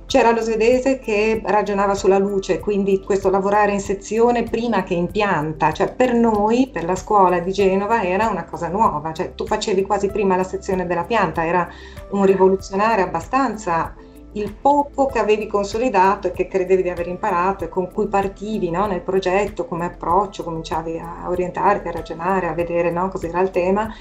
C'era 0.05 0.31
lo 0.31 0.39
svedese 0.39 0.99
che 0.99 1.41
ragionava 1.43 1.93
sulla 1.93 2.17
luce, 2.17 2.61
quindi 2.61 3.01
questo 3.01 3.29
lavorare 3.29 3.73
in 3.73 3.81
sezione 3.81 4.43
prima 4.43 4.83
che 4.83 4.93
in 4.93 5.11
pianta, 5.11 5.73
cioè 5.73 5.93
per 5.93 6.13
noi, 6.13 6.69
per 6.71 6.85
la 6.85 6.95
scuola 6.95 7.39
di 7.39 7.51
Genova, 7.51 8.01
era 8.01 8.29
una 8.29 8.45
cosa 8.45 8.69
nuova, 8.69 9.11
cioè 9.11 9.35
tu 9.35 9.45
facevi 9.45 9.81
quasi 9.81 10.07
prima 10.07 10.37
la 10.37 10.45
sezione 10.45 10.87
della 10.87 11.03
pianta, 11.03 11.45
era 11.45 11.67
un 12.11 12.23
rivoluzionario 12.23 13.03
abbastanza 13.03 13.93
il 14.33 14.53
poco 14.53 15.05
che 15.07 15.19
avevi 15.19 15.47
consolidato 15.47 16.27
e 16.27 16.31
che 16.31 16.47
credevi 16.47 16.83
di 16.83 16.89
aver 16.89 17.07
imparato 17.07 17.63
e 17.63 17.69
con 17.69 17.91
cui 17.91 18.07
partivi 18.07 18.69
no, 18.69 18.85
nel 18.85 19.01
progetto 19.01 19.65
come 19.65 19.85
approccio, 19.85 20.43
cominciavi 20.43 20.99
a 20.99 21.29
orientarti, 21.29 21.87
a 21.87 21.91
ragionare, 21.91 22.47
a 22.47 22.53
vedere 22.53 22.91
no, 22.91 23.09
cos'era 23.09 23.41
il 23.41 23.51
tema. 23.51 23.91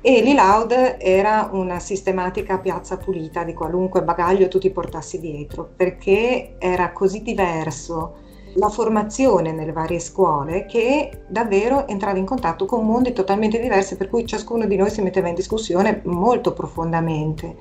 E 0.00 0.22
l'e-loud 0.22 0.96
era 0.98 1.50
una 1.52 1.80
sistematica 1.80 2.58
piazza 2.58 2.96
pulita 2.96 3.42
di 3.42 3.52
qualunque 3.52 4.02
bagaglio 4.02 4.48
tu 4.48 4.58
ti 4.58 4.70
portassi 4.70 5.20
dietro, 5.20 5.68
perché 5.76 6.54
era 6.58 6.92
così 6.92 7.22
diverso 7.22 8.26
la 8.54 8.68
formazione 8.68 9.52
nelle 9.52 9.72
varie 9.72 9.98
scuole 9.98 10.66
che 10.66 11.24
davvero 11.28 11.86
entrava 11.86 12.18
in 12.18 12.24
contatto 12.24 12.64
con 12.64 12.86
mondi 12.86 13.12
totalmente 13.12 13.60
diversi, 13.60 13.96
per 13.96 14.08
cui 14.08 14.26
ciascuno 14.26 14.66
di 14.66 14.76
noi 14.76 14.90
si 14.90 15.02
metteva 15.02 15.28
in 15.28 15.34
discussione 15.34 16.00
molto 16.04 16.52
profondamente. 16.52 17.56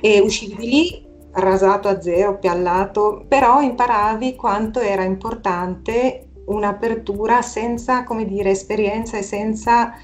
E 0.00 0.20
uscivi 0.20 0.56
di 0.56 0.68
lì 0.68 1.10
rasato 1.32 1.88
a 1.88 2.00
zero, 2.00 2.38
piallato, 2.38 3.24
però 3.26 3.60
imparavi 3.60 4.36
quanto 4.36 4.80
era 4.80 5.02
importante 5.02 6.28
un'apertura 6.46 7.42
senza, 7.42 8.04
come 8.04 8.24
dire, 8.24 8.50
esperienza 8.50 9.16
e 9.16 9.22
senza 9.22 9.94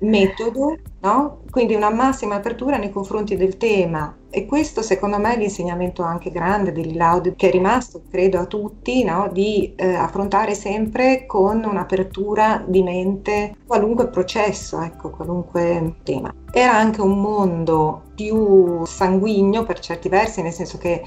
metodo, 0.00 0.76
no? 1.00 1.42
quindi 1.50 1.74
una 1.74 1.90
massima 1.90 2.34
apertura 2.36 2.76
nei 2.76 2.90
confronti 2.90 3.36
del 3.36 3.56
tema 3.56 4.14
e 4.36 4.44
questo 4.44 4.82
secondo 4.82 5.16
me 5.18 5.32
è 5.32 5.38
l'insegnamento 5.38 6.02
anche 6.02 6.30
grande 6.30 6.70
dell'Ilaud 6.70 7.36
che 7.36 7.48
è 7.48 7.50
rimasto 7.50 8.02
credo 8.10 8.38
a 8.38 8.44
tutti 8.44 9.02
no? 9.02 9.30
di 9.32 9.72
eh, 9.76 9.94
affrontare 9.94 10.54
sempre 10.54 11.24
con 11.24 11.64
un'apertura 11.64 12.62
di 12.66 12.82
mente 12.82 13.56
qualunque 13.66 14.08
processo, 14.08 14.82
ecco, 14.82 15.08
qualunque 15.08 15.94
tema. 16.02 16.34
Era 16.52 16.74
anche 16.74 17.00
un 17.00 17.18
mondo 17.18 18.02
più 18.14 18.84
sanguigno 18.84 19.64
per 19.64 19.78
certi 19.78 20.10
versi, 20.10 20.42
nel 20.42 20.52
senso 20.52 20.76
che 20.76 21.02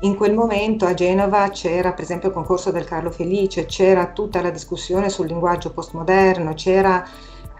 in 0.00 0.16
quel 0.16 0.34
momento 0.34 0.84
a 0.84 0.94
Genova 0.94 1.50
c'era 1.50 1.92
per 1.92 2.02
esempio 2.02 2.30
il 2.30 2.34
concorso 2.34 2.72
del 2.72 2.84
Carlo 2.84 3.12
Felice, 3.12 3.66
c'era 3.66 4.08
tutta 4.08 4.42
la 4.42 4.50
discussione 4.50 5.08
sul 5.08 5.28
linguaggio 5.28 5.70
postmoderno, 5.70 6.54
c'era 6.54 7.06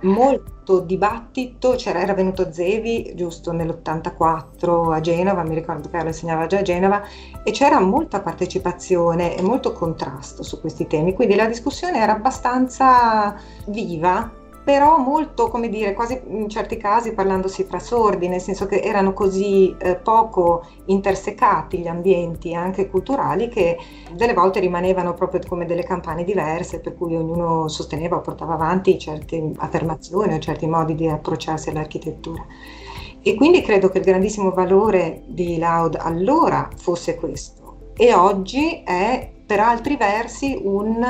molto 0.02 0.80
dibattito, 0.80 1.74
c'era, 1.76 2.00
era 2.00 2.14
venuto 2.14 2.52
Zevi 2.52 3.12
giusto 3.14 3.52
nell'84 3.52 4.92
a 4.92 5.00
Genova, 5.00 5.42
mi 5.42 5.54
ricordo 5.54 5.88
che 5.88 6.00
lo 6.00 6.08
insegnava 6.08 6.46
già 6.46 6.58
a 6.58 6.62
Genova, 6.62 7.02
e 7.42 7.50
c'era 7.50 7.80
molta 7.80 8.20
partecipazione 8.20 9.36
e 9.36 9.42
molto 9.42 9.72
contrasto 9.72 10.42
su 10.42 10.60
questi 10.60 10.86
temi, 10.86 11.14
quindi 11.14 11.34
la 11.34 11.46
discussione 11.46 11.98
era 11.98 12.12
abbastanza 12.12 13.34
viva 13.66 14.40
però 14.64 14.98
molto, 14.98 15.48
come 15.48 15.68
dire, 15.68 15.92
quasi 15.92 16.20
in 16.28 16.48
certi 16.48 16.76
casi 16.76 17.12
parlandosi 17.12 17.64
fra 17.64 17.80
sordi, 17.80 18.28
nel 18.28 18.40
senso 18.40 18.66
che 18.66 18.80
erano 18.80 19.12
così 19.12 19.74
eh, 19.78 19.96
poco 19.96 20.64
intersecati 20.86 21.78
gli 21.78 21.88
ambienti 21.88 22.54
anche 22.54 22.88
culturali 22.88 23.48
che 23.48 23.76
delle 24.12 24.34
volte 24.34 24.60
rimanevano 24.60 25.14
proprio 25.14 25.40
come 25.48 25.66
delle 25.66 25.82
campane 25.82 26.22
diverse, 26.22 26.80
per 26.80 26.94
cui 26.94 27.16
ognuno 27.16 27.66
sosteneva 27.68 28.16
o 28.16 28.20
portava 28.20 28.54
avanti 28.54 28.98
certe 28.98 29.50
affermazioni 29.56 30.34
o 30.34 30.38
certi 30.38 30.66
modi 30.66 30.94
di 30.94 31.08
approcciarsi 31.08 31.70
all'architettura. 31.70 32.44
E 33.20 33.34
quindi 33.34 33.62
credo 33.62 33.88
che 33.88 33.98
il 33.98 34.04
grandissimo 34.04 34.50
valore 34.50 35.22
di 35.26 35.58
Laud 35.58 35.96
allora 36.00 36.68
fosse 36.76 37.16
questo 37.16 37.92
e 37.96 38.14
oggi 38.14 38.82
è 38.84 39.30
per 39.46 39.60
altri 39.60 39.96
versi 39.96 40.60
un 40.62 41.04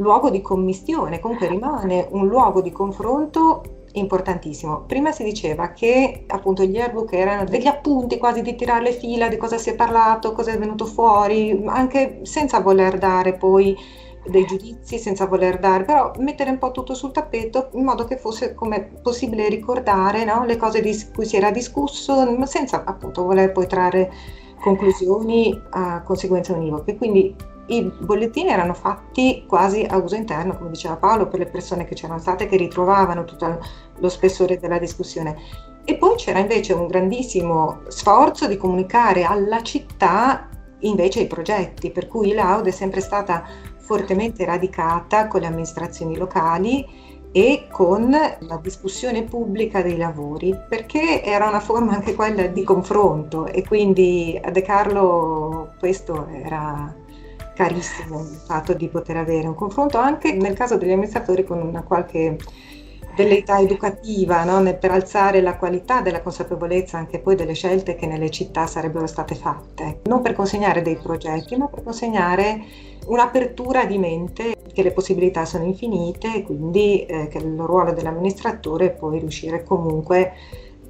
luogo 0.00 0.30
di 0.30 0.40
commistione, 0.40 1.20
comunque 1.20 1.46
rimane 1.46 2.08
un 2.10 2.26
luogo 2.26 2.60
di 2.60 2.72
confronto 2.72 3.62
importantissimo. 3.92 4.84
Prima 4.86 5.12
si 5.12 5.24
diceva 5.24 5.72
che 5.72 6.24
appunto 6.26 6.64
gli 6.64 6.78
airbook 6.78 7.12
erano 7.12 7.44
degli 7.44 7.66
appunti 7.66 8.18
quasi 8.18 8.42
di 8.42 8.54
tirare 8.54 8.82
le 8.82 8.92
fila 8.92 9.28
di 9.28 9.36
cosa 9.36 9.58
si 9.58 9.70
è 9.70 9.74
parlato, 9.74 10.32
cosa 10.32 10.52
è 10.52 10.58
venuto 10.58 10.86
fuori, 10.86 11.62
anche 11.66 12.20
senza 12.22 12.60
voler 12.60 12.98
dare 12.98 13.34
poi 13.34 13.76
dei 14.26 14.44
giudizi, 14.44 14.98
senza 14.98 15.26
voler 15.26 15.58
dare, 15.58 15.84
però 15.84 16.12
mettere 16.18 16.50
un 16.50 16.58
po' 16.58 16.70
tutto 16.70 16.94
sul 16.94 17.10
tappeto 17.10 17.70
in 17.72 17.84
modo 17.84 18.04
che 18.04 18.16
fosse 18.16 18.54
come 18.54 18.90
possibile 19.02 19.48
ricordare 19.48 20.24
no? 20.24 20.44
le 20.44 20.56
cose 20.56 20.80
di 20.80 20.96
cui 21.14 21.24
si 21.24 21.36
era 21.36 21.50
discusso, 21.50 22.46
senza 22.46 22.84
appunto 22.84 23.24
voler 23.24 23.50
poi 23.52 23.66
trarre 23.66 24.12
conclusioni 24.60 25.58
a 25.70 26.02
conseguenze 26.02 26.52
univoche. 26.52 26.96
Quindi 26.96 27.34
i 27.70 27.82
bollettini 27.82 28.50
erano 28.50 28.74
fatti 28.74 29.44
quasi 29.46 29.86
a 29.88 29.96
uso 29.96 30.16
interno, 30.16 30.56
come 30.56 30.70
diceva 30.70 30.96
Paolo, 30.96 31.28
per 31.28 31.38
le 31.38 31.46
persone 31.46 31.84
che 31.84 31.94
c'erano 31.94 32.18
state, 32.18 32.46
che 32.46 32.56
ritrovavano 32.56 33.24
tutto 33.24 33.58
lo 33.96 34.08
spessore 34.08 34.58
della 34.58 34.78
discussione. 34.78 35.36
E 35.84 35.96
poi 35.96 36.16
c'era 36.16 36.40
invece 36.40 36.72
un 36.72 36.88
grandissimo 36.88 37.82
sforzo 37.88 38.46
di 38.46 38.56
comunicare 38.56 39.24
alla 39.24 39.62
città 39.62 40.48
invece 40.80 41.20
i 41.20 41.26
progetti, 41.26 41.90
per 41.90 42.08
cui 42.08 42.32
l'Aud 42.32 42.66
è 42.66 42.70
sempre 42.70 43.00
stata 43.00 43.44
fortemente 43.76 44.44
radicata 44.44 45.28
con 45.28 45.40
le 45.40 45.46
amministrazioni 45.46 46.16
locali 46.16 46.86
e 47.32 47.68
con 47.70 48.10
la 48.10 48.56
discussione 48.60 49.22
pubblica 49.22 49.82
dei 49.82 49.96
lavori, 49.96 50.56
perché 50.68 51.22
era 51.22 51.48
una 51.48 51.60
forma 51.60 51.92
anche 51.92 52.14
quella 52.14 52.46
di 52.46 52.64
confronto 52.64 53.46
e 53.46 53.64
quindi 53.64 54.38
a 54.42 54.50
De 54.50 54.62
Carlo 54.62 55.74
questo 55.78 56.26
era 56.28 56.99
carissimo 57.60 58.20
il 58.20 58.40
fatto 58.46 58.72
di 58.72 58.88
poter 58.88 59.18
avere 59.18 59.46
un 59.46 59.54
confronto 59.54 59.98
anche 59.98 60.32
nel 60.32 60.54
caso 60.54 60.78
degli 60.78 60.92
amministratori 60.92 61.44
con 61.44 61.60
una 61.60 61.82
qualche 61.82 62.38
velleità 63.14 63.60
educativa 63.60 64.44
no? 64.44 64.62
per 64.78 64.90
alzare 64.90 65.42
la 65.42 65.58
qualità 65.58 66.00
della 66.00 66.22
consapevolezza 66.22 66.96
anche 66.96 67.18
poi 67.18 67.34
delle 67.34 67.52
scelte 67.52 67.96
che 67.96 68.06
nelle 68.06 68.30
città 68.30 68.66
sarebbero 68.66 69.06
state 69.06 69.34
fatte, 69.34 70.00
non 70.04 70.22
per 70.22 70.32
consegnare 70.32 70.80
dei 70.80 70.96
progetti, 70.96 71.54
ma 71.56 71.66
per 71.66 71.82
consegnare 71.82 72.64
un'apertura 73.08 73.84
di 73.84 73.98
mente 73.98 74.56
che 74.72 74.82
le 74.82 74.92
possibilità 74.92 75.44
sono 75.44 75.64
infinite 75.64 76.34
e 76.34 76.42
quindi 76.44 77.04
eh, 77.04 77.28
che 77.28 77.38
il 77.38 77.58
ruolo 77.58 77.92
dell'amministratore 77.92 78.86
è 78.86 78.90
poi 78.92 79.18
riuscire 79.18 79.64
comunque 79.64 80.32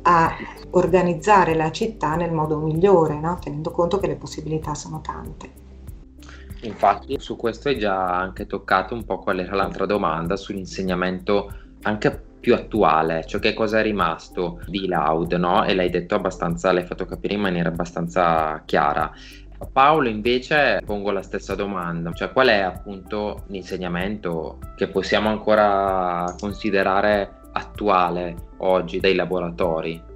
a 0.02 0.30
organizzare 0.70 1.54
la 1.54 1.72
città 1.72 2.14
nel 2.14 2.32
modo 2.32 2.58
migliore, 2.58 3.18
no? 3.18 3.38
tenendo 3.42 3.72
conto 3.72 3.98
che 3.98 4.06
le 4.06 4.16
possibilità 4.16 4.74
sono 4.74 5.00
tante. 5.00 5.59
Infatti 6.62 7.18
su 7.18 7.36
questo 7.36 7.68
hai 7.68 7.78
già 7.78 8.18
anche 8.18 8.46
toccato 8.46 8.94
un 8.94 9.04
po' 9.04 9.18
qual 9.18 9.38
era 9.38 9.54
l'altra 9.54 9.86
domanda 9.86 10.36
sull'insegnamento 10.36 11.52
anche 11.82 12.28
più 12.40 12.54
attuale, 12.54 13.24
cioè 13.26 13.40
che 13.40 13.54
cosa 13.54 13.80
è 13.80 13.82
rimasto 13.82 14.60
di 14.66 14.86
Loud, 14.86 15.32
no? 15.34 15.64
E 15.64 15.74
l'hai 15.74 15.90
detto 15.90 16.14
abbastanza, 16.14 16.72
l'hai 16.72 16.84
fatto 16.84 17.04
capire 17.04 17.34
in 17.34 17.40
maniera 17.40 17.68
abbastanza 17.68 18.62
chiara. 18.64 19.10
A 19.62 19.66
Paolo 19.70 20.08
invece 20.08 20.80
pongo 20.84 21.10
la 21.10 21.22
stessa 21.22 21.54
domanda, 21.54 22.12
cioè 22.12 22.32
qual 22.32 22.48
è 22.48 22.60
appunto 22.60 23.44
l'insegnamento 23.48 24.58
che 24.74 24.88
possiamo 24.88 25.28
ancora 25.28 26.34
considerare 26.38 27.40
attuale 27.52 28.48
oggi 28.58 29.00
dai 29.00 29.14
laboratori? 29.14 30.09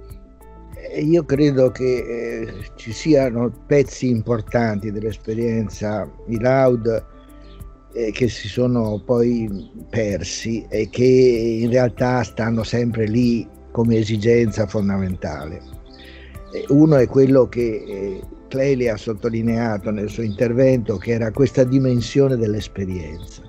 Io 1.01 1.23
credo 1.25 1.71
che 1.71 1.83
eh, 1.83 2.53
ci 2.75 2.91
siano 2.91 3.51
pezzi 3.65 4.09
importanti 4.09 4.91
dell'esperienza 4.91 6.09
di 6.25 6.39
Loud 6.39 7.05
eh, 7.93 8.11
che 8.11 8.27
si 8.27 8.47
sono 8.47 9.01
poi 9.03 9.71
persi 9.89 10.65
e 10.69 10.89
che 10.89 11.03
in 11.61 11.69
realtà 11.69 12.23
stanno 12.23 12.63
sempre 12.63 13.05
lì 13.05 13.47
come 13.71 13.97
esigenza 13.97 14.67
fondamentale. 14.67 15.61
Uno 16.69 16.95
è 16.95 17.07
quello 17.07 17.49
che 17.49 17.83
eh, 17.85 18.21
Clelia 18.47 18.93
ha 18.93 18.97
sottolineato 18.97 19.91
nel 19.91 20.09
suo 20.09 20.23
intervento, 20.23 20.97
che 20.97 21.11
era 21.11 21.31
questa 21.31 21.63
dimensione 21.63 22.37
dell'esperienza. 22.37 23.41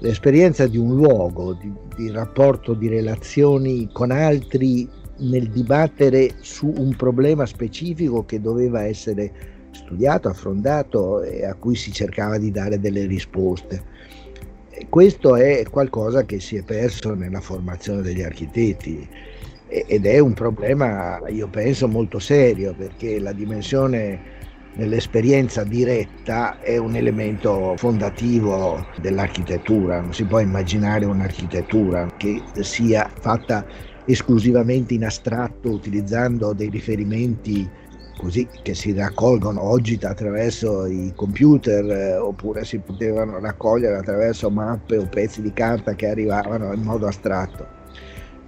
L'esperienza 0.00 0.66
di 0.66 0.76
un 0.76 0.96
luogo, 0.96 1.54
di, 1.54 1.72
di 1.96 2.10
rapporto, 2.10 2.74
di 2.74 2.88
relazioni 2.88 3.88
con 3.92 4.10
altri 4.10 4.88
nel 5.22 5.48
dibattere 5.48 6.34
su 6.40 6.72
un 6.76 6.94
problema 6.96 7.46
specifico 7.46 8.24
che 8.24 8.40
doveva 8.40 8.84
essere 8.84 9.32
studiato, 9.72 10.28
affrontato 10.28 11.22
e 11.22 11.44
a 11.44 11.54
cui 11.54 11.74
si 11.74 11.92
cercava 11.92 12.38
di 12.38 12.50
dare 12.50 12.78
delle 12.78 13.06
risposte. 13.06 13.82
E 14.70 14.86
questo 14.88 15.36
è 15.36 15.64
qualcosa 15.70 16.24
che 16.24 16.40
si 16.40 16.56
è 16.56 16.62
perso 16.62 17.14
nella 17.14 17.40
formazione 17.40 18.02
degli 18.02 18.22
architetti 18.22 19.08
ed 19.68 20.04
è 20.04 20.18
un 20.18 20.34
problema, 20.34 21.20
io 21.28 21.48
penso, 21.48 21.88
molto 21.88 22.18
serio 22.18 22.74
perché 22.74 23.18
la 23.18 23.32
dimensione 23.32 24.40
nell'esperienza 24.74 25.64
diretta 25.64 26.60
è 26.60 26.76
un 26.76 26.94
elemento 26.94 27.74
fondativo 27.76 28.86
dell'architettura, 29.00 30.00
non 30.00 30.12
si 30.12 30.24
può 30.24 30.40
immaginare 30.40 31.04
un'architettura 31.04 32.08
che 32.16 32.42
sia 32.60 33.10
fatta 33.20 33.64
esclusivamente 34.04 34.94
in 34.94 35.04
astratto 35.04 35.70
utilizzando 35.70 36.52
dei 36.52 36.68
riferimenti 36.68 37.68
così 38.18 38.46
che 38.62 38.74
si 38.74 38.92
raccolgono 38.92 39.62
oggi 39.62 39.98
attraverso 40.00 40.86
i 40.86 41.12
computer 41.16 41.84
eh, 41.90 42.16
oppure 42.16 42.64
si 42.64 42.78
potevano 42.78 43.40
raccogliere 43.40 43.96
attraverso 43.96 44.50
mappe 44.50 44.96
o 44.98 45.06
pezzi 45.06 45.42
di 45.42 45.52
carta 45.52 45.94
che 45.94 46.08
arrivavano 46.08 46.72
in 46.72 46.82
modo 46.82 47.06
astratto. 47.06 47.66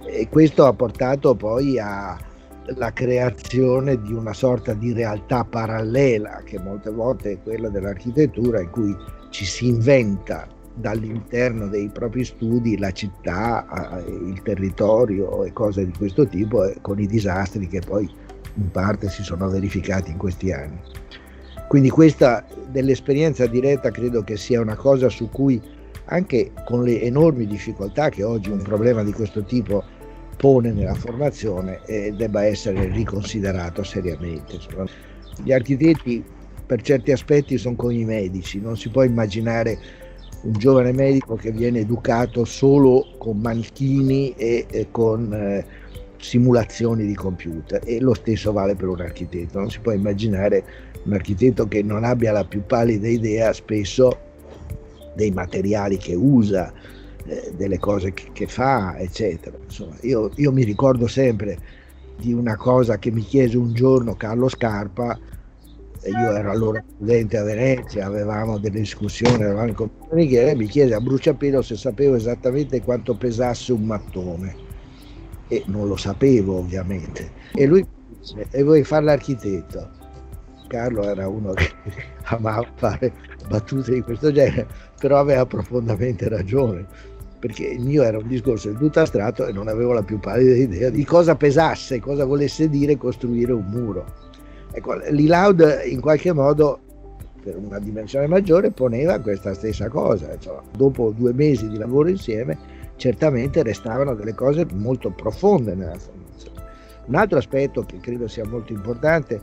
E 0.05 0.29
questo 0.29 0.65
ha 0.65 0.73
portato 0.73 1.35
poi 1.35 1.79
alla 1.79 2.93
creazione 2.93 3.99
di 4.01 4.13
una 4.13 4.33
sorta 4.33 4.73
di 4.73 4.93
realtà 4.93 5.43
parallela 5.43 6.41
che 6.45 6.59
molte 6.59 6.91
volte 6.91 7.31
è 7.33 7.41
quella 7.41 7.69
dell'architettura 7.69 8.61
in 8.61 8.69
cui 8.69 8.95
ci 9.29 9.45
si 9.45 9.67
inventa 9.67 10.47
dall'interno 10.75 11.67
dei 11.67 11.89
propri 11.89 12.25
studi 12.25 12.77
la 12.77 12.91
città, 12.91 14.03
il 14.07 14.41
territorio 14.43 15.43
e 15.43 15.53
cose 15.53 15.85
di 15.85 15.93
questo 15.97 16.27
tipo 16.27 16.65
eh, 16.65 16.77
con 16.81 16.99
i 16.99 17.07
disastri 17.07 17.67
che 17.67 17.79
poi 17.79 18.09
in 18.55 18.71
parte 18.71 19.09
si 19.09 19.23
sono 19.23 19.49
verificati 19.49 20.11
in 20.11 20.17
questi 20.17 20.51
anni. 20.51 20.79
Quindi 21.67 21.89
questa 21.89 22.45
dell'esperienza 22.69 23.47
diretta 23.47 23.89
credo 23.89 24.23
che 24.23 24.37
sia 24.37 24.61
una 24.61 24.75
cosa 24.75 25.09
su 25.09 25.29
cui 25.29 25.61
anche 26.05 26.51
con 26.65 26.83
le 26.83 27.01
enormi 27.01 27.47
difficoltà 27.47 28.09
che 28.09 28.23
oggi 28.23 28.51
un 28.51 28.61
problema 28.61 29.03
di 29.03 29.11
questo 29.11 29.43
tipo 29.43 29.83
pone 30.37 30.71
nella 30.71 30.93
formazione 30.93 31.79
eh, 31.85 32.13
debba 32.15 32.43
essere 32.43 32.87
riconsiderato 32.89 33.83
seriamente. 33.83 34.59
Gli 35.41 35.51
architetti 35.51 36.23
per 36.65 36.81
certi 36.81 37.11
aspetti 37.11 37.57
sono 37.57 37.75
come 37.75 37.95
i 37.95 38.05
medici, 38.05 38.59
non 38.59 38.77
si 38.77 38.89
può 38.89 39.03
immaginare 39.03 39.77
un 40.45 40.53
giovane 40.53 40.91
medico 40.91 41.35
che 41.35 41.51
viene 41.51 41.79
educato 41.79 42.45
solo 42.45 43.07
con 43.17 43.39
manichini 43.39 44.33
e, 44.35 44.65
e 44.69 44.87
con 44.91 45.33
eh, 45.33 45.65
simulazioni 46.19 47.05
di 47.05 47.15
computer 47.15 47.81
e 47.83 47.99
lo 47.99 48.13
stesso 48.13 48.51
vale 48.51 48.75
per 48.75 48.87
un 48.87 49.01
architetto. 49.01 49.59
Non 49.59 49.71
si 49.71 49.79
può 49.79 49.91
immaginare 49.91 50.63
un 51.03 51.13
architetto 51.13 51.67
che 51.67 51.81
non 51.81 52.03
abbia 52.03 52.31
la 52.31 52.45
più 52.45 52.63
pallida 52.65 53.07
idea 53.07 53.53
spesso 53.53 54.17
dei 55.15 55.31
materiali 55.31 55.97
che 55.97 56.13
usa, 56.13 56.71
eh, 57.25 57.53
delle 57.55 57.79
cose 57.79 58.13
che, 58.13 58.29
che, 58.31 58.47
fa, 58.47 58.97
eccetera. 58.99 59.57
Insomma, 59.63 59.95
io, 60.01 60.29
io 60.35 60.51
mi 60.51 60.63
ricordo 60.63 61.07
sempre 61.07 61.57
di 62.17 62.33
una 62.33 62.55
cosa 62.55 62.97
che 62.99 63.11
mi 63.11 63.21
chiese 63.21 63.57
un 63.57 63.73
giorno 63.73 64.15
Carlo 64.15 64.47
Scarpa, 64.47 65.17
io 66.09 66.31
ero 66.31 66.51
allora 66.51 66.83
studente 66.95 67.37
a 67.37 67.43
Venezia, 67.43 68.05
avevamo 68.05 68.57
delle 68.57 68.79
discussioni, 68.79 69.41
eravamo 69.41 69.69
in 69.69 69.75
compagnia, 69.75 70.49
e 70.49 70.55
mi 70.55 70.67
chiese 70.67 70.93
a 70.93 71.01
bruciapelo 71.01 71.61
se 71.61 71.75
sapevo 71.75 72.15
esattamente 72.15 72.81
quanto 72.81 73.15
pesasse 73.15 73.73
un 73.73 73.83
mattone 73.83 74.55
e 75.47 75.63
non 75.67 75.87
lo 75.87 75.95
sapevo 75.95 76.57
ovviamente. 76.57 77.31
E 77.53 77.65
lui 77.65 77.85
disse, 78.19 78.47
e 78.49 78.63
vuoi 78.63 78.83
fare 78.83 79.05
l'architetto? 79.05 79.89
Carlo 80.67 81.03
era 81.03 81.27
uno 81.27 81.53
che 81.53 81.71
amava 82.25 82.67
fare 82.75 83.13
battute 83.47 83.93
di 83.93 84.01
questo 84.01 84.31
genere, 84.31 84.67
però 84.99 85.19
aveva 85.19 85.45
profondamente 85.45 86.27
ragione, 86.27 86.85
perché 87.39 87.65
il 87.67 87.81
mio 87.81 88.03
era 88.03 88.17
un 88.17 88.27
discorso 88.27 88.69
del 88.69 88.77
tutto 88.77 88.99
astratto 88.99 89.45
e 89.45 89.51
non 89.51 89.67
avevo 89.67 89.93
la 89.93 90.01
più 90.01 90.19
pallida 90.19 90.55
idea 90.55 90.89
di 90.89 91.03
cosa 91.03 91.35
pesasse, 91.35 91.99
cosa 91.99 92.25
volesse 92.25 92.69
dire 92.69 92.97
costruire 92.97 93.53
un 93.53 93.65
muro. 93.65 94.33
Ecco, 94.75 94.93
l'Ilaud 95.09 95.83
in 95.85 96.01
qualche 96.01 96.33
modo 96.33 96.79
per 97.41 97.55
una 97.57 97.79
dimensione 97.79 98.27
maggiore 98.27 98.71
poneva 98.71 99.19
questa 99.19 99.53
stessa 99.53 99.87
cosa. 99.87 100.33
Insomma, 100.33 100.61
dopo 100.75 101.13
due 101.15 101.31
mesi 101.31 101.69
di 101.69 101.77
lavoro 101.77 102.09
insieme, 102.09 102.57
certamente 102.97 103.63
restavano 103.63 104.15
delle 104.15 104.33
cose 104.33 104.65
molto 104.73 105.11
profonde 105.11 105.75
nella 105.75 105.97
formazione. 105.97 106.61
Un 107.05 107.15
altro 107.15 107.37
aspetto 107.37 107.83
che 107.85 107.99
credo 108.01 108.27
sia 108.27 108.45
molto 108.45 108.73
importante 108.73 109.39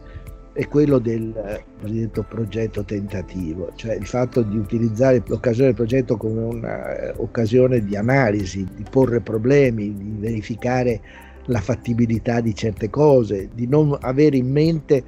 è 0.52 0.68
quello 0.68 0.98
del 0.98 1.62
cosiddetto 1.80 2.26
progetto 2.28 2.84
tentativo, 2.84 3.70
cioè 3.76 3.94
il 3.94 4.06
fatto 4.06 4.42
di 4.42 4.58
utilizzare 4.58 5.22
l'occasione 5.24 5.68
del 5.68 5.76
progetto 5.76 6.18
come 6.18 6.42
un'occasione 6.42 7.76
eh, 7.76 7.84
di 7.84 7.96
analisi, 7.96 8.68
di 8.76 8.84
porre 8.90 9.20
problemi, 9.20 9.94
di 9.96 10.14
verificare 10.18 11.00
la 11.46 11.60
fattibilità 11.60 12.40
di 12.40 12.54
certe 12.54 12.90
cose, 12.90 13.48
di 13.54 13.66
non 13.66 13.96
avere 14.00 14.36
in 14.36 14.50
mente 14.50 15.04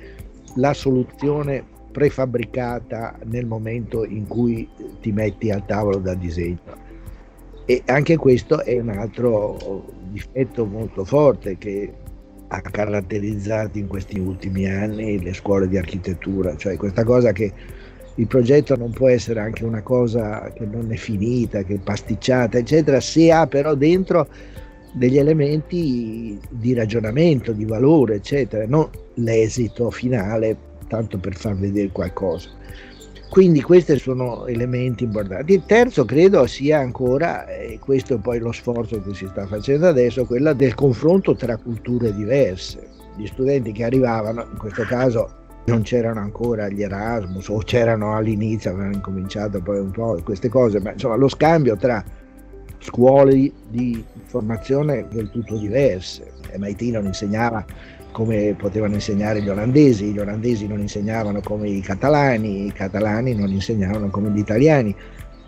la 0.57 0.73
soluzione 0.73 1.65
prefabbricata 1.93 3.19
nel 3.25 3.47
momento 3.47 4.05
in 4.05 4.27
cui 4.27 4.69
ti 5.01 5.13
metti 5.13 5.51
al 5.51 5.65
tavolo 5.65 5.99
da 5.99 6.15
disegno. 6.15 6.83
E 7.67 7.83
anche 7.87 8.17
questo 8.17 8.63
è 8.63 8.79
un 8.79 8.91
altro 8.91 9.93
difetto 10.11 10.65
molto 10.67 11.05
forte 11.05 11.57
che 11.57 11.93
ha 12.49 12.61
caratterizzato 12.61 13.79
in 13.79 13.87
questi 13.87 14.19
ultimi 14.19 14.69
anni 14.69 15.23
le 15.23 15.33
scuole 15.33 15.69
di 15.69 15.79
architettura, 15.79 16.57
cioè 16.57 16.77
questa 16.77 17.05
cosa 17.05 17.33
che 17.33 17.53
il 18.17 18.27
progetto 18.27 18.77
non 18.77 18.91
può 18.91 19.09
essere 19.09 19.41
anche 19.41 19.65
una 19.65 19.83
cosa 19.83 20.53
che 20.53 20.65
non 20.67 20.93
è 20.93 20.97
finita, 20.97 21.63
che 21.63 21.75
è 21.75 21.79
pasticciata, 21.79 22.59
eccetera, 22.59 23.01
se 23.01 23.33
ha 23.33 23.47
però 23.47 23.75
dentro 23.75 24.29
degli 24.95 25.19
elementi 25.19 26.39
di 26.49 26.73
ragionamento, 26.73 27.53
di 27.53 27.65
valore, 27.65 28.17
eccetera, 28.17 28.65
non 28.67 28.89
l'esito 29.15 29.91
finale 29.91 30.57
tanto 30.89 31.19
per 31.19 31.35
far 31.35 31.57
vedere 31.57 31.91
qualcosa. 31.91 32.49
Quindi 33.29 33.61
questi 33.63 33.99
sono 33.99 34.47
elementi 34.47 35.03
importanti. 35.03 35.55
Il 35.55 35.65
terzo 35.67 36.05
credo 36.05 36.47
sia 36.47 36.79
ancora, 36.79 37.49
e 37.49 37.81
questo 37.81 38.15
è 38.15 38.19
poi 38.19 38.39
lo 38.39 38.53
sforzo 38.53 39.03
che 39.03 39.13
si 39.13 39.27
sta 39.27 39.47
facendo 39.47 39.89
adesso, 39.89 40.25
quello 40.25 40.55
del 40.55 40.75
confronto 40.75 41.35
tra 41.35 41.57
culture 41.57 42.15
diverse. 42.15 42.87
Gli 43.17 43.27
studenti 43.27 43.73
che 43.73 43.83
arrivavano, 43.83 44.47
in 44.49 44.57
questo 44.57 44.85
caso 44.85 45.29
non 45.67 45.83
c'erano 45.83 46.21
ancora 46.21 46.69
gli 46.69 46.83
Erasmus 46.83 47.49
o 47.49 47.59
c'erano 47.59 48.15
all'inizio, 48.15 48.71
avevano 48.71 48.95
incominciato 48.95 49.61
poi 49.61 49.81
un 49.81 49.91
po' 49.91 50.21
queste 50.23 50.49
cose, 50.49 50.79
ma 50.79 50.93
insomma 50.93 51.17
lo 51.17 51.29
scambio 51.29 51.77
tra 51.77 52.05
scuole 52.85 53.51
di 53.71 54.05
formazione 54.27 55.07
del 55.11 55.31
tutto 55.31 55.57
diverse. 55.57 56.33
MIT 56.57 56.83
non 56.83 57.07
insegnava 57.07 57.65
come 58.13 58.55
potevano 58.57 58.95
insegnare 58.95 59.43
gli 59.43 59.49
olandesi, 59.49 60.13
gli 60.13 60.19
olandesi 60.19 60.67
non 60.67 60.81
insegnavano 60.81 61.41
come 61.41 61.69
i 61.69 61.81
catalani, 61.81 62.67
i 62.67 62.73
catalani 62.73 63.35
non 63.35 63.51
insegnavano 63.51 64.09
come 64.11 64.31
gli 64.31 64.39
italiani 64.39 64.95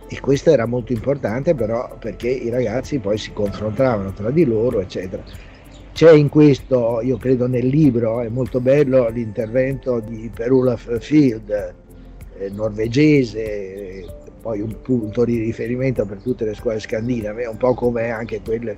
e 0.09 0.21
questo 0.21 0.51
era 0.51 0.67
molto 0.67 0.93
importante 0.93 1.55
però 1.55 1.97
perché 1.99 2.29
i 2.29 2.49
ragazzi 2.49 2.99
poi 2.99 3.19
si 3.19 3.33
confrontavano 3.33 4.13
tra 4.13 4.31
di 4.31 4.45
loro 4.45 4.81
eccetera. 4.81 5.23
C'è 5.93 6.13
in 6.13 6.29
questo, 6.29 7.01
io 7.03 7.17
credo 7.17 7.47
nel 7.47 7.67
libro, 7.67 8.21
è 8.21 8.29
molto 8.29 8.61
bello 8.61 9.09
l'intervento 9.09 10.01
di 10.01 10.31
Perulaf 10.35 10.99
Field, 11.01 11.75
eh, 12.39 12.51
norvegese, 12.51 14.05
poi 14.47 14.61
un 14.61 14.81
punto 14.81 15.25
di 15.25 15.41
riferimento 15.41 16.07
per 16.07 16.19
tutte 16.19 16.45
le 16.45 16.55
scuole 16.55 16.79
scandinave, 16.79 17.47
un 17.47 17.57
po' 17.57 17.75
come 17.75 18.11
anche 18.11 18.41
quelle 18.43 18.77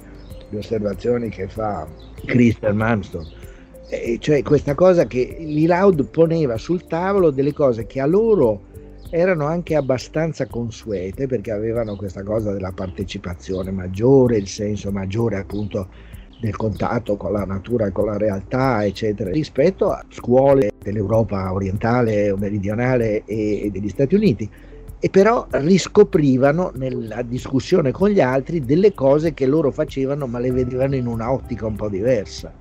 le 0.49 0.59
osservazioni 0.59 1.29
che 1.29 1.47
fa 1.47 1.87
Christer 2.25 2.73
Manstone 2.73 3.29
eh, 3.91 4.17
cioè 4.19 4.43
questa 4.43 4.75
cosa 4.75 5.07
che 5.07 5.37
l'Ilaud 5.39 6.05
poneva 6.05 6.57
sul 6.57 6.87
tavolo 6.87 7.31
delle 7.31 7.53
cose 7.53 7.87
che 7.87 8.01
a 8.01 8.07
loro 8.07 8.63
erano 9.11 9.47
anche 9.47 9.75
abbastanza 9.75 10.47
consuete 10.47 11.27
perché 11.27 11.51
avevano 11.51 11.97
questa 11.97 12.23
cosa 12.23 12.53
della 12.53 12.73
partecipazione 12.73 13.71
maggiore, 13.71 14.37
il 14.37 14.49
senso 14.49 14.91
maggiore 14.91 15.37
appunto 15.37 15.89
del 16.41 16.55
contatto 16.57 17.17
con 17.17 17.33
la 17.33 17.45
natura 17.45 17.87
e 17.87 17.93
con 17.93 18.07
la 18.07 18.17
realtà, 18.17 18.85
eccetera, 18.85 19.31
rispetto 19.31 19.91
a 19.91 20.05
scuole 20.11 20.71
dell'Europa 20.83 21.53
orientale 21.53 22.31
o 22.31 22.37
meridionale 22.37 23.25
e, 23.25 23.65
e 23.65 23.71
degli 23.71 23.89
Stati 23.89 24.15
Uniti. 24.15 24.49
E 25.01 25.11
però 25.11 25.47
riscoprivano 25.51 26.73
nella 26.75 27.23
discussione 27.23 27.93
con 27.93 28.11
gli 28.11 28.21
altri 28.21 28.65
delle 28.65 28.95
cose 28.95 29.33
che 29.33 29.47
loro 29.47 29.71
facevano 29.71 30.27
ma 30.27 30.41
le 30.41 30.51
vedevano 30.51 30.97
in 30.97 31.07
un'ottica 31.07 31.67
un 31.67 31.77
po' 31.77 31.89
diversa. 31.89 32.53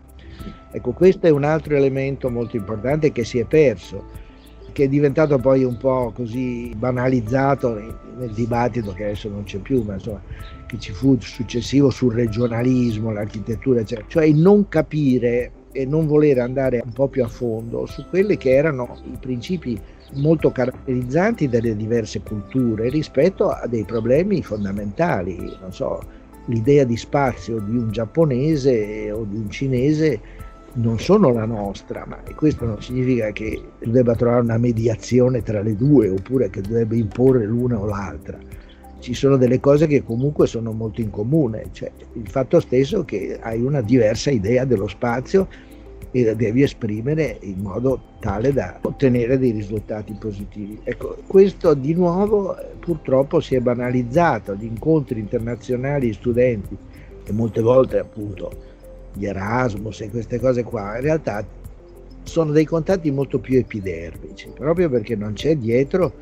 Ecco, 0.72 0.92
questo 0.92 1.26
è 1.26 1.30
un 1.32 1.44
altro 1.44 1.76
elemento 1.76 2.30
molto 2.30 2.56
importante 2.56 3.12
che 3.12 3.24
si 3.24 3.40
è 3.40 3.46
perso, 3.46 4.06
che 4.72 4.84
è 4.84 4.88
diventato 4.88 5.40
poi 5.40 5.64
un 5.64 5.78
po' 5.78 6.12
così 6.14 6.72
banalizzato 6.78 7.74
nel 8.18 8.32
dibattito 8.32 8.94
che 8.94 9.06
adesso 9.06 9.30
non 9.30 9.44
c'è 9.44 9.58
più, 9.58 9.82
ma 9.82 9.96
insomma 9.96 10.22
che 10.68 10.78
ci 10.78 10.92
fu 10.92 11.18
successivo 11.20 11.90
sul 11.90 12.14
regionalismo, 12.14 13.12
l'architettura, 13.12 13.80
eccetera. 13.80 14.06
cioè 14.08 14.26
il 14.26 14.36
non 14.36 14.68
capire 14.68 15.52
e 15.72 15.86
non 15.86 16.06
voler 16.06 16.40
andare 16.40 16.82
un 16.84 16.92
po' 16.92 17.08
più 17.08 17.24
a 17.24 17.28
fondo 17.28 17.88
su 17.88 18.06
quelli 18.10 18.38
che 18.38 18.52
erano 18.52 18.98
i 19.06 19.18
principi 19.20 19.80
molto 20.14 20.52
caratterizzanti 20.52 21.50
delle 21.50 21.76
diverse 21.76 22.22
culture 22.22 22.90
rispetto 22.90 23.50
a 23.50 23.68
dei 23.68 23.84
problemi 23.84 24.42
fondamentali, 24.42 25.38
non 25.62 25.74
so, 25.74 26.02
l'idea 26.46 26.84
di 26.84 26.98
spazio 26.98 27.60
di 27.60 27.76
un 27.76 27.92
giapponese 27.92 29.12
o 29.12 29.26
di 29.26 29.36
un 29.36 29.50
cinese 29.50 30.20
non 30.74 31.00
sono 31.00 31.32
la 31.32 31.46
nostra, 31.46 32.06
ma 32.08 32.20
questo 32.36 32.66
non 32.66 32.82
significa 32.82 33.32
che 33.32 33.62
debba 33.80 34.16
trovare 34.16 34.42
una 34.42 34.58
mediazione 34.58 35.42
tra 35.42 35.62
le 35.62 35.76
due 35.76 36.10
oppure 36.10 36.50
che 36.50 36.62
debba 36.62 36.96
imporre 36.96 37.46
l'una 37.46 37.80
o 37.80 37.86
l'altra. 37.86 38.38
Ci 39.00 39.14
sono 39.14 39.38
delle 39.38 39.60
cose 39.60 39.88
che 39.88 40.04
comunque 40.04 40.48
sono 40.48 40.72
molto 40.72 41.02
in 41.02 41.10
comune, 41.10 41.68
cioè 41.72 41.92
il 42.14 42.30
fatto 42.30 42.60
stesso 42.60 43.06
che 43.06 43.40
hai 43.42 43.62
una 43.62 43.82
diversa 43.82 44.30
idea 44.32 44.66
dello 44.66 44.88
spazio 44.88 45.48
e 46.12 46.24
la 46.24 46.34
devi 46.34 46.62
esprimere 46.62 47.38
in 47.42 47.60
modo 47.60 48.00
tale 48.20 48.54
da 48.54 48.80
ottenere 48.82 49.38
dei 49.38 49.52
risultati 49.52 50.14
positivi. 50.14 50.80
Ecco, 50.84 51.18
questo 51.28 51.74
di 51.74 51.94
nuovo 51.94 52.56
purtroppo 52.80 53.40
si 53.40 53.56
è 53.56 53.60
banalizzato, 53.60 54.56
gli 54.56 54.66
incontri 54.66 55.20
internazionali 55.20 56.14
studenti 56.14 56.78
e 57.26 57.32
molte 57.32 57.62
volte 57.62 58.00
appunto 58.00 58.52
gli 59.14 59.26
Erasmus 59.26 60.02
e 60.02 60.10
queste 60.10 60.40
cose 60.40 60.64
qua, 60.64 60.96
in 60.96 61.02
realtà 61.02 61.46
sono 62.24 62.52
dei 62.52 62.66
contatti 62.66 63.10
molto 63.12 63.40
più 63.40 63.58
epidermici, 63.58 64.50
proprio 64.54 64.90
perché 64.90 65.16
non 65.16 65.34
c'è 65.34 65.56
dietro 65.56 66.14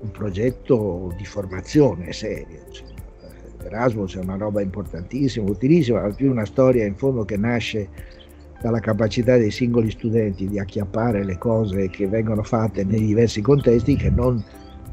un 0.00 0.10
progetto 0.10 1.12
di 1.16 1.24
formazione 1.24 2.12
serio. 2.12 2.60
Cioè, 2.70 2.86
Erasmus 3.64 4.16
è 4.16 4.20
una 4.20 4.36
roba 4.36 4.60
importantissima, 4.60 5.50
utilissima, 5.50 6.02
ma 6.02 6.10
più 6.10 6.30
una 6.30 6.44
storia 6.44 6.84
in 6.84 6.94
fondo 6.94 7.24
che 7.24 7.36
nasce 7.36 7.88
dalla 8.60 8.80
capacità 8.80 9.36
dei 9.36 9.50
singoli 9.50 9.90
studenti 9.90 10.48
di 10.48 10.58
acchiappare 10.58 11.24
le 11.24 11.38
cose 11.38 11.88
che 11.88 12.08
vengono 12.08 12.42
fatte 12.42 12.84
nei 12.84 13.04
diversi 13.04 13.40
contesti 13.40 13.96
che 13.96 14.10
non 14.10 14.42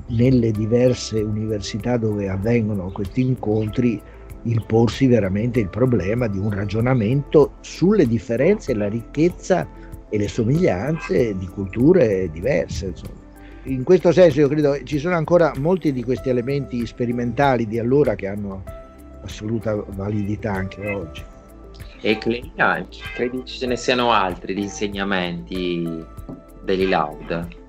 nelle 0.07 0.51
diverse 0.51 1.19
università 1.21 1.97
dove 1.97 2.29
avvengono 2.29 2.91
questi 2.91 3.21
incontri 3.21 3.99
il 4.43 4.63
porsi 4.67 5.07
veramente 5.07 5.59
il 5.59 5.69
problema 5.69 6.27
di 6.27 6.37
un 6.37 6.51
ragionamento 6.51 7.53
sulle 7.61 8.05
differenze, 8.05 8.75
la 8.75 8.87
ricchezza 8.87 9.67
e 10.09 10.17
le 10.17 10.27
somiglianze 10.27 11.35
di 11.35 11.47
culture 11.47 12.29
diverse. 12.31 12.87
Insomma. 12.87 13.23
In 13.63 13.83
questo 13.83 14.11
senso 14.11 14.41
io 14.41 14.47
credo 14.47 14.83
ci 14.83 14.99
sono 14.99 15.15
ancora 15.15 15.51
molti 15.57 15.91
di 15.91 16.03
questi 16.03 16.29
elementi 16.29 16.85
sperimentali 16.85 17.65
di 17.65 17.79
allora 17.79 18.13
che 18.13 18.27
hanno 18.27 18.63
assoluta 19.23 19.73
validità 19.95 20.53
anche 20.53 20.87
oggi. 20.87 21.23
E 22.01 22.17
Clelia, 22.17 22.85
credi 23.15 23.45
ce 23.45 23.65
ne 23.65 23.77
siano 23.77 24.11
altri 24.11 24.53
di 24.53 24.61
insegnamenti 24.61 26.05
degli 26.63 26.87
Loud? 26.87 27.63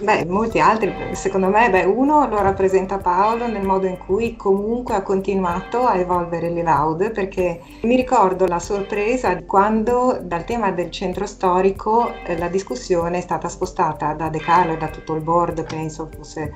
Beh, 0.00 0.26
molti 0.26 0.60
altri, 0.60 0.94
secondo 1.12 1.48
me, 1.48 1.70
beh, 1.70 1.82
uno 1.82 2.28
lo 2.28 2.40
rappresenta 2.40 2.98
Paolo 2.98 3.48
nel 3.48 3.66
modo 3.66 3.86
in 3.86 3.98
cui 3.98 4.36
comunque 4.36 4.94
ha 4.94 5.02
continuato 5.02 5.86
a 5.86 5.96
evolvere 5.96 6.50
l'Ilaud, 6.50 7.10
perché 7.10 7.60
mi 7.82 7.96
ricordo 7.96 8.46
la 8.46 8.60
sorpresa 8.60 9.42
quando 9.42 10.20
dal 10.22 10.44
tema 10.44 10.70
del 10.70 10.92
centro 10.92 11.26
storico 11.26 12.12
eh, 12.24 12.38
la 12.38 12.46
discussione 12.46 13.18
è 13.18 13.20
stata 13.22 13.48
spostata 13.48 14.12
da 14.12 14.28
De 14.28 14.38
Carlo 14.38 14.74
e 14.74 14.76
da 14.76 14.86
tutto 14.86 15.16
il 15.16 15.22
board, 15.22 15.64
penso 15.66 16.08
fosse 16.14 16.52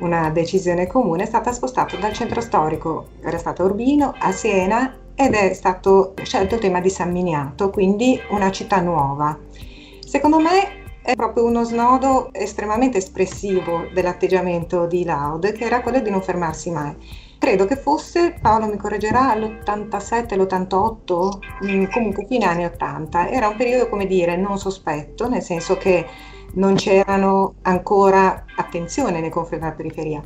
una 0.00 0.28
decisione 0.28 0.86
comune, 0.86 1.22
è 1.22 1.26
stata 1.26 1.52
spostata 1.52 1.96
dal 1.96 2.12
centro 2.12 2.42
storico, 2.42 3.06
era 3.22 3.38
stato 3.38 3.64
Urbino, 3.64 4.12
a 4.18 4.30
Siena 4.30 4.94
ed 5.14 5.34
è 5.34 5.52
stato 5.54 6.14
scelto 6.22 6.56
il 6.56 6.60
tema 6.60 6.80
di 6.80 6.90
San 6.90 7.12
Miniato, 7.12 7.70
quindi 7.70 8.20
una 8.30 8.50
città 8.50 8.80
nuova. 8.80 9.38
Secondo 10.04 10.38
me 10.38 10.82
è 11.02 11.14
proprio 11.14 11.44
uno 11.44 11.64
snodo 11.64 12.30
estremamente 12.32 12.96
espressivo 12.98 13.88
dell'atteggiamento 13.92 14.86
di 14.86 15.04
Loud, 15.04 15.52
che 15.52 15.64
era 15.64 15.82
quello 15.82 16.00
di 16.00 16.10
non 16.10 16.22
fermarsi 16.22 16.70
mai. 16.70 16.94
credo 17.38 17.66
che 17.66 17.76
fosse, 17.76 18.38
Paolo 18.40 18.66
mi 18.66 18.78
correggerà, 18.78 19.34
l'87, 19.34 20.34
l'88, 20.34 21.38
mm, 21.66 21.84
comunque 21.92 22.24
fine 22.26 22.46
anni 22.46 22.64
80. 22.64 23.28
Era 23.28 23.48
un 23.48 23.56
periodo, 23.56 23.90
come 23.90 24.06
dire, 24.06 24.34
non 24.36 24.58
sospetto, 24.58 25.28
nel 25.28 25.42
senso 25.42 25.76
che 25.76 26.06
non 26.54 26.74
c'erano 26.74 27.56
ancora 27.62 28.44
attenzione 28.56 29.20
nei 29.20 29.28
confronti 29.28 29.62
della 29.62 29.76
periferia. 29.76 30.22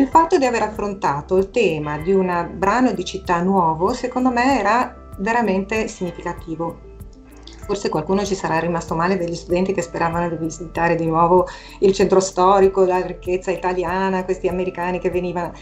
Il 0.00 0.08
fatto 0.08 0.38
di 0.38 0.46
aver 0.46 0.62
affrontato 0.62 1.36
il 1.36 1.50
tema 1.50 1.98
di 1.98 2.10
un 2.10 2.52
brano 2.54 2.92
di 2.92 3.04
città 3.04 3.42
nuovo, 3.42 3.92
secondo 3.92 4.30
me, 4.30 4.58
era 4.58 4.96
veramente 5.18 5.88
significativo. 5.88 6.78
Forse 7.66 7.90
qualcuno 7.90 8.24
ci 8.24 8.34
sarà 8.34 8.58
rimasto 8.58 8.94
male 8.94 9.18
degli 9.18 9.34
studenti 9.34 9.74
che 9.74 9.82
speravano 9.82 10.30
di 10.30 10.36
visitare 10.36 10.94
di 10.94 11.04
nuovo 11.04 11.46
il 11.80 11.92
centro 11.92 12.18
storico, 12.18 12.86
la 12.86 13.04
ricchezza 13.04 13.50
italiana, 13.50 14.24
questi 14.24 14.48
americani 14.48 14.98
che 14.98 15.10
venivano 15.10 15.52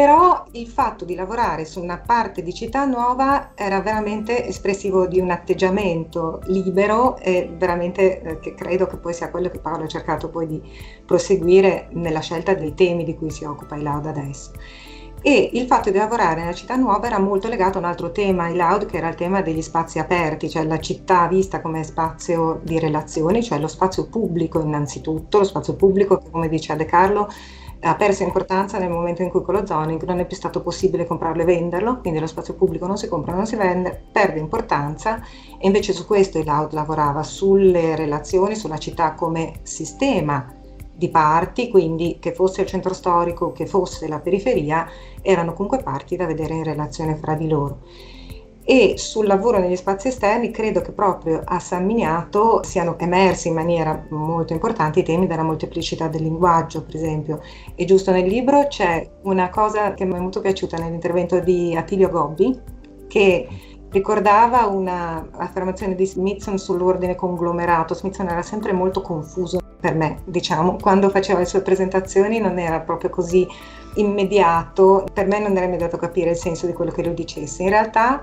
però 0.00 0.44
il 0.52 0.66
fatto 0.66 1.04
di 1.04 1.14
lavorare 1.14 1.66
su 1.66 1.78
una 1.78 1.98
parte 1.98 2.42
di 2.42 2.54
città 2.54 2.86
nuova 2.86 3.50
era 3.54 3.82
veramente 3.82 4.46
espressivo 4.46 5.06
di 5.06 5.20
un 5.20 5.30
atteggiamento 5.30 6.40
libero 6.46 7.18
e 7.18 7.54
veramente 7.54 8.22
eh, 8.22 8.38
che 8.38 8.54
credo 8.54 8.86
che 8.86 8.96
poi 8.96 9.12
sia 9.12 9.28
quello 9.28 9.50
che 9.50 9.58
Paolo 9.58 9.84
ha 9.84 9.88
cercato 9.88 10.30
poi 10.30 10.46
di 10.46 10.62
proseguire 11.04 11.88
nella 11.90 12.20
scelta 12.20 12.54
dei 12.54 12.72
temi 12.72 13.04
di 13.04 13.14
cui 13.14 13.30
si 13.30 13.44
occupa 13.44 13.76
Ilaud 13.76 14.06
adesso. 14.06 14.52
E 15.20 15.50
il 15.52 15.66
fatto 15.66 15.90
di 15.90 15.98
lavorare 15.98 16.40
nella 16.40 16.54
città 16.54 16.76
nuova 16.76 17.06
era 17.06 17.18
molto 17.18 17.48
legato 17.48 17.76
a 17.76 17.82
un 17.82 17.86
altro 17.86 18.10
tema, 18.10 18.48
Ilaud, 18.48 18.86
che 18.86 18.96
era 18.96 19.08
il 19.10 19.16
tema 19.16 19.42
degli 19.42 19.60
spazi 19.60 19.98
aperti, 19.98 20.48
cioè 20.48 20.64
la 20.64 20.80
città 20.80 21.26
vista 21.26 21.60
come 21.60 21.84
spazio 21.84 22.60
di 22.62 22.78
relazioni, 22.78 23.42
cioè 23.42 23.58
lo 23.58 23.68
spazio 23.68 24.08
pubblico 24.08 24.62
innanzitutto, 24.62 25.40
lo 25.40 25.44
spazio 25.44 25.74
pubblico 25.74 26.16
che 26.16 26.30
come 26.30 26.48
dice 26.48 26.74
De 26.74 26.86
Carlo 26.86 27.28
ha 27.82 27.94
perso 27.96 28.22
importanza 28.22 28.78
nel 28.78 28.90
momento 28.90 29.22
in 29.22 29.30
cui 29.30 29.42
con 29.42 29.54
lo 29.54 29.66
zoning 29.66 30.02
non 30.04 30.18
è 30.18 30.26
più 30.26 30.36
stato 30.36 30.60
possibile 30.60 31.06
comprarlo 31.06 31.42
e 31.42 31.46
venderlo, 31.46 32.00
quindi 32.00 32.20
lo 32.20 32.26
spazio 32.26 32.54
pubblico 32.54 32.86
non 32.86 32.98
si 32.98 33.08
compra, 33.08 33.34
non 33.34 33.46
si 33.46 33.56
vende, 33.56 34.08
perde 34.12 34.38
importanza 34.38 35.20
e 35.58 35.66
invece 35.66 35.92
su 35.92 36.06
questo 36.06 36.38
il 36.38 36.44
Laud 36.44 36.72
lavorava 36.72 37.22
sulle 37.22 37.96
relazioni, 37.96 38.54
sulla 38.54 38.78
città 38.78 39.14
come 39.14 39.60
sistema 39.62 40.54
di 40.92 41.08
parti, 41.08 41.70
quindi 41.70 42.18
che 42.20 42.34
fosse 42.34 42.60
il 42.60 42.66
centro 42.66 42.92
storico, 42.92 43.52
che 43.52 43.66
fosse 43.66 44.06
la 44.06 44.18
periferia, 44.18 44.86
erano 45.22 45.54
comunque 45.54 45.82
parti 45.82 46.16
da 46.16 46.26
vedere 46.26 46.54
in 46.54 46.64
relazione 46.64 47.16
fra 47.16 47.34
di 47.34 47.48
loro 47.48 47.78
e 48.70 48.96
sul 48.98 49.26
lavoro 49.26 49.58
negli 49.58 49.74
spazi 49.74 50.06
esterni 50.06 50.52
credo 50.52 50.80
che 50.80 50.92
proprio 50.92 51.42
a 51.44 51.58
San 51.58 51.84
Miniato 51.84 52.62
siano 52.62 52.96
emersi 53.00 53.48
in 53.48 53.54
maniera 53.54 54.06
molto 54.10 54.52
importante 54.52 55.00
i 55.00 55.02
temi 55.02 55.26
della 55.26 55.42
molteplicità 55.42 56.06
del 56.06 56.22
linguaggio, 56.22 56.84
per 56.84 56.94
esempio. 56.94 57.40
E 57.74 57.84
giusto 57.84 58.12
nel 58.12 58.28
libro 58.28 58.68
c'è 58.68 59.10
una 59.22 59.48
cosa 59.48 59.92
che 59.94 60.04
mi 60.04 60.14
è 60.14 60.20
molto 60.20 60.40
piaciuta 60.40 60.76
nell'intervento 60.76 61.40
di 61.40 61.74
Attilio 61.74 62.10
Gobbi, 62.10 62.56
che 63.08 63.48
ricordava 63.90 64.66
un'affermazione 64.66 65.96
di 65.96 66.06
Smithson 66.06 66.56
sull'ordine 66.56 67.16
conglomerato. 67.16 67.94
Smithson 67.94 68.28
era 68.28 68.42
sempre 68.42 68.72
molto 68.72 69.00
confuso 69.00 69.58
per 69.80 69.96
me, 69.96 70.20
diciamo, 70.26 70.76
quando 70.80 71.08
faceva 71.08 71.40
le 71.40 71.46
sue 71.46 71.62
presentazioni 71.62 72.38
non 72.38 72.56
era 72.56 72.78
proprio 72.78 73.10
così 73.10 73.44
immediato, 73.94 75.06
per 75.12 75.26
me 75.26 75.40
non 75.40 75.56
era 75.56 75.66
immediato 75.66 75.96
capire 75.96 76.30
il 76.30 76.36
senso 76.36 76.66
di 76.66 76.72
quello 76.72 76.92
che 76.92 77.02
lui 77.02 77.14
dicesse. 77.14 77.64
In 77.64 77.70
realtà 77.70 78.22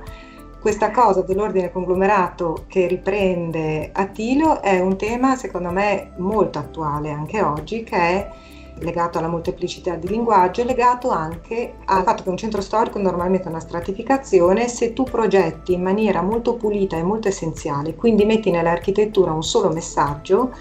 questa 0.67 0.91
cosa 0.91 1.21
dell'ordine 1.21 1.71
conglomerato 1.71 2.65
che 2.67 2.87
riprende 2.87 3.89
Attilo 3.93 4.61
è 4.61 4.81
un 4.81 4.97
tema 4.97 5.37
secondo 5.37 5.71
me 5.71 6.11
molto 6.17 6.59
attuale 6.59 7.09
anche 7.09 7.41
oggi 7.41 7.83
che 7.83 7.95
è 7.95 8.31
legato 8.79 9.17
alla 9.17 9.29
molteplicità 9.29 9.95
di 9.95 10.09
linguaggio, 10.09 10.65
legato 10.65 11.09
anche 11.09 11.75
al 11.85 12.03
fatto 12.03 12.23
che 12.23 12.29
un 12.29 12.35
centro 12.35 12.59
storico 12.59 12.99
normalmente 12.99 13.47
ha 13.47 13.51
una 13.51 13.61
stratificazione, 13.61 14.67
se 14.67 14.91
tu 14.91 15.03
progetti 15.03 15.71
in 15.71 15.81
maniera 15.81 16.21
molto 16.21 16.55
pulita 16.55 16.97
e 16.97 17.03
molto 17.03 17.29
essenziale, 17.29 17.95
quindi 17.95 18.25
metti 18.25 18.51
nell'architettura 18.51 19.31
un 19.31 19.43
solo 19.43 19.69
messaggio, 19.69 20.53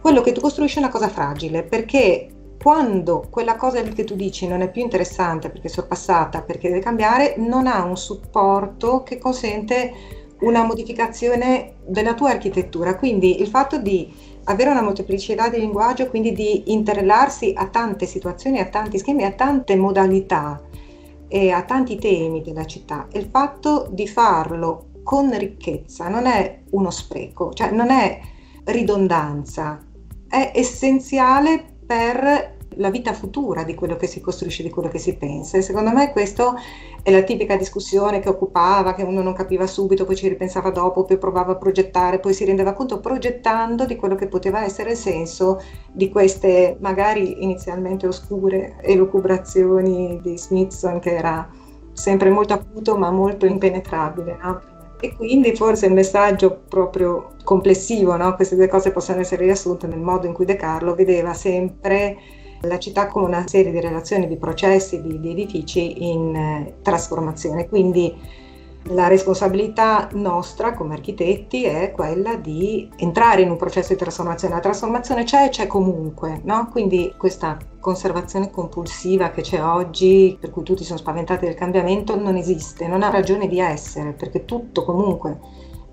quello 0.00 0.22
che 0.22 0.32
tu 0.32 0.40
costruisci 0.40 0.78
è 0.78 0.80
una 0.80 0.90
cosa 0.90 1.08
fragile, 1.08 1.62
perché 1.62 2.30
quando 2.66 3.24
quella 3.30 3.54
cosa 3.54 3.80
che 3.80 4.02
tu 4.02 4.16
dici 4.16 4.48
non 4.48 4.60
è 4.60 4.68
più 4.68 4.82
interessante 4.82 5.50
perché 5.50 5.68
è 5.68 5.70
sorpassata, 5.70 6.42
perché 6.42 6.66
deve 6.66 6.80
cambiare, 6.80 7.36
non 7.38 7.68
ha 7.68 7.84
un 7.84 7.96
supporto 7.96 9.04
che 9.04 9.18
consente 9.18 9.92
una 10.40 10.64
modificazione 10.64 11.74
della 11.86 12.14
tua 12.14 12.30
architettura. 12.30 12.96
Quindi 12.96 13.40
il 13.40 13.46
fatto 13.46 13.78
di 13.78 14.12
avere 14.46 14.70
una 14.70 14.82
molteplicità 14.82 15.48
di 15.48 15.60
linguaggio, 15.60 16.08
quindi 16.08 16.32
di 16.32 16.72
interrellarsi 16.72 17.52
a 17.54 17.68
tante 17.68 18.04
situazioni, 18.04 18.58
a 18.58 18.66
tanti 18.66 18.98
schemi, 18.98 19.22
a 19.22 19.30
tante 19.30 19.76
modalità 19.76 20.60
e 21.28 21.52
a 21.52 21.62
tanti 21.62 21.94
temi 21.98 22.42
della 22.42 22.64
città, 22.64 23.06
il 23.12 23.28
fatto 23.30 23.86
di 23.92 24.08
farlo 24.08 24.86
con 25.04 25.38
ricchezza 25.38 26.08
non 26.08 26.26
è 26.26 26.62
uno 26.70 26.90
spreco, 26.90 27.52
cioè 27.52 27.70
non 27.70 27.90
è 27.90 28.18
ridondanza, 28.64 29.80
è 30.26 30.50
essenziale 30.52 31.74
per 31.86 32.55
la 32.76 32.90
vita 32.90 33.12
futura 33.12 33.62
di 33.62 33.74
quello 33.74 33.96
che 33.96 34.06
si 34.06 34.20
costruisce, 34.20 34.62
di 34.62 34.70
quello 34.70 34.88
che 34.88 34.98
si 34.98 35.16
pensa. 35.16 35.56
E 35.56 35.62
secondo 35.62 35.90
me 35.92 36.12
questa 36.12 36.54
è 37.02 37.10
la 37.10 37.22
tipica 37.22 37.56
discussione 37.56 38.20
che 38.20 38.28
occupava, 38.28 38.94
che 38.94 39.02
uno 39.02 39.22
non 39.22 39.32
capiva 39.32 39.66
subito, 39.66 40.04
poi 40.04 40.16
ci 40.16 40.28
ripensava 40.28 40.70
dopo, 40.70 41.04
poi 41.04 41.18
provava 41.18 41.52
a 41.52 41.56
progettare, 41.56 42.18
poi 42.18 42.34
si 42.34 42.44
rendeva 42.44 42.72
conto 42.72 43.00
progettando 43.00 43.86
di 43.86 43.96
quello 43.96 44.14
che 44.14 44.28
poteva 44.28 44.64
essere 44.64 44.90
il 44.90 44.96
senso 44.96 45.60
di 45.92 46.08
queste 46.10 46.76
magari 46.80 47.42
inizialmente 47.42 48.06
oscure 48.06 48.76
elucubrazioni 48.82 50.20
di 50.22 50.36
Smithson 50.36 50.98
che 50.98 51.14
era 51.14 51.48
sempre 51.92 52.28
molto 52.28 52.52
acuto 52.52 52.96
ma 52.96 53.10
molto 53.10 53.46
impenetrabile. 53.46 54.38
No? 54.42 54.60
E 54.98 55.14
quindi 55.14 55.54
forse 55.54 55.86
il 55.86 55.92
messaggio 55.92 56.62
proprio 56.68 57.34
complessivo, 57.44 58.16
no? 58.16 58.34
queste 58.34 58.56
due 58.56 58.68
cose 58.68 58.92
possono 58.92 59.20
essere 59.20 59.44
riassunte 59.44 59.86
nel 59.86 60.00
modo 60.00 60.26
in 60.26 60.32
cui 60.32 60.44
De 60.44 60.56
Carlo 60.56 60.94
vedeva 60.94 61.34
sempre 61.34 62.16
la 62.62 62.78
città 62.78 63.06
come 63.06 63.26
una 63.26 63.46
serie 63.46 63.72
di 63.72 63.80
relazioni, 63.80 64.26
di 64.26 64.36
processi, 64.36 65.02
di, 65.02 65.20
di 65.20 65.30
edifici 65.30 66.10
in 66.10 66.34
eh, 66.34 66.74
trasformazione. 66.82 67.68
Quindi 67.68 68.44
la 68.90 69.08
responsabilità 69.08 70.08
nostra 70.12 70.72
come 70.74 70.94
architetti 70.94 71.64
è 71.64 71.90
quella 71.90 72.36
di 72.36 72.88
entrare 72.96 73.42
in 73.42 73.50
un 73.50 73.56
processo 73.56 73.92
di 73.92 73.98
trasformazione. 73.98 74.54
La 74.54 74.60
trasformazione 74.60 75.24
c'è 75.24 75.46
e 75.46 75.48
c'è 75.48 75.66
comunque, 75.66 76.40
no? 76.44 76.68
quindi 76.70 77.12
questa 77.16 77.56
conservazione 77.80 78.50
compulsiva 78.50 79.30
che 79.30 79.42
c'è 79.42 79.62
oggi, 79.62 80.36
per 80.40 80.50
cui 80.50 80.62
tutti 80.62 80.84
sono 80.84 80.98
spaventati 80.98 81.46
del 81.46 81.54
cambiamento, 81.54 82.16
non 82.16 82.36
esiste, 82.36 82.86
non 82.86 83.02
ha 83.02 83.10
ragione 83.10 83.48
di 83.48 83.58
essere, 83.58 84.12
perché 84.12 84.44
tutto 84.44 84.84
comunque 84.84 85.38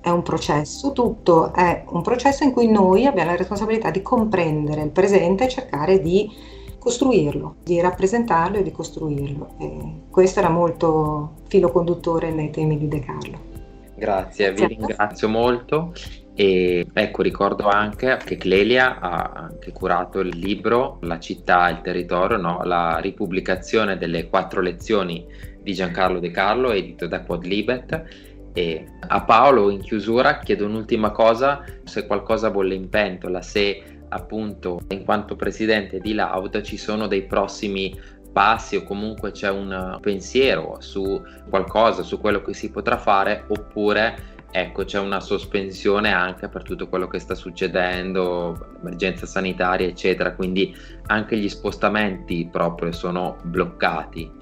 è 0.04 0.10
un 0.10 0.22
processo, 0.22 0.92
tutto 0.92 1.54
è 1.54 1.86
un 1.88 2.02
processo 2.02 2.44
in 2.44 2.52
cui 2.52 2.70
noi 2.70 3.06
abbiamo 3.06 3.32
la 3.32 3.38
responsabilità 3.38 3.90
di 3.90 4.02
comprendere 4.02 4.82
il 4.82 4.90
presente 4.90 5.46
e 5.46 5.48
cercare 5.48 6.02
di 6.02 6.30
costruirlo, 6.78 7.56
di 7.64 7.80
rappresentarlo 7.80 8.58
e 8.58 8.64
di 8.64 8.72
costruirlo. 8.72 9.56
E 9.58 9.78
questo 10.10 10.40
era 10.40 10.50
molto 10.50 11.36
filo 11.48 11.72
conduttore 11.72 12.32
nei 12.32 12.50
temi 12.50 12.78
di 12.78 12.90
De 12.90 13.00
Carlo. 13.00 13.52
Grazie, 13.96 14.52
vi 14.52 14.68
ringrazio 14.68 15.30
molto 15.30 15.94
e 16.36 16.86
ecco 16.92 17.22
ricordo 17.22 17.68
anche 17.70 18.18
che 18.26 18.36
Clelia 18.36 19.00
ha 19.00 19.32
anche 19.34 19.72
curato 19.72 20.20
il 20.20 20.36
libro 20.36 20.98
La 21.02 21.20
città 21.20 21.70
e 21.70 21.74
il 21.74 21.82
territorio, 21.82 22.36
no? 22.36 22.64
la 22.64 22.98
ripubblicazione 22.98 23.98
delle 23.98 24.28
quattro 24.28 24.60
lezioni 24.60 25.26
di 25.62 25.74
Giancarlo 25.74 26.20
De 26.20 26.32
Carlo 26.32 26.72
edito 26.72 27.08
da 27.08 27.22
Quadlibet 27.22 28.33
e 28.54 28.86
a 29.00 29.24
Paolo 29.24 29.70
in 29.70 29.82
chiusura 29.82 30.40
chiedo 30.40 30.66
un'ultima 30.66 31.12
cosa, 31.12 31.64
se 31.84 32.06
qualcosa 32.06 32.52
bolle 32.52 32.76
in 32.76 32.88
pentola, 32.88 33.42
se 33.42 34.02
appunto 34.10 34.82
in 34.90 35.04
quanto 35.04 35.36
presidente 35.36 36.00
di 36.00 36.14
Laud 36.14 36.62
ci 36.62 36.78
sono 36.78 37.08
dei 37.08 37.24
prossimi 37.24 38.00
passi 38.32 38.76
o 38.76 38.84
comunque 38.84 39.32
c'è 39.32 39.50
un 39.50 39.98
pensiero 40.02 40.78
su 40.80 41.22
qualcosa, 41.50 42.04
su 42.04 42.20
quello 42.20 42.42
che 42.42 42.54
si 42.54 42.70
potrà 42.70 42.98
fare 42.98 43.46
oppure 43.48 44.32
ecco 44.52 44.86
c'è 44.86 45.00
una 45.00 45.20
sospensione 45.20 46.14
anche 46.14 46.48
per 46.48 46.62
tutto 46.62 46.88
quello 46.88 47.08
che 47.08 47.18
sta 47.18 47.34
succedendo, 47.34 48.76
emergenza 48.80 49.26
sanitaria 49.26 49.88
eccetera, 49.88 50.34
quindi 50.34 50.76
anche 51.08 51.38
gli 51.38 51.50
spostamenti 51.50 52.48
proprio 52.52 52.92
sono 52.92 53.38
bloccati. 53.42 54.42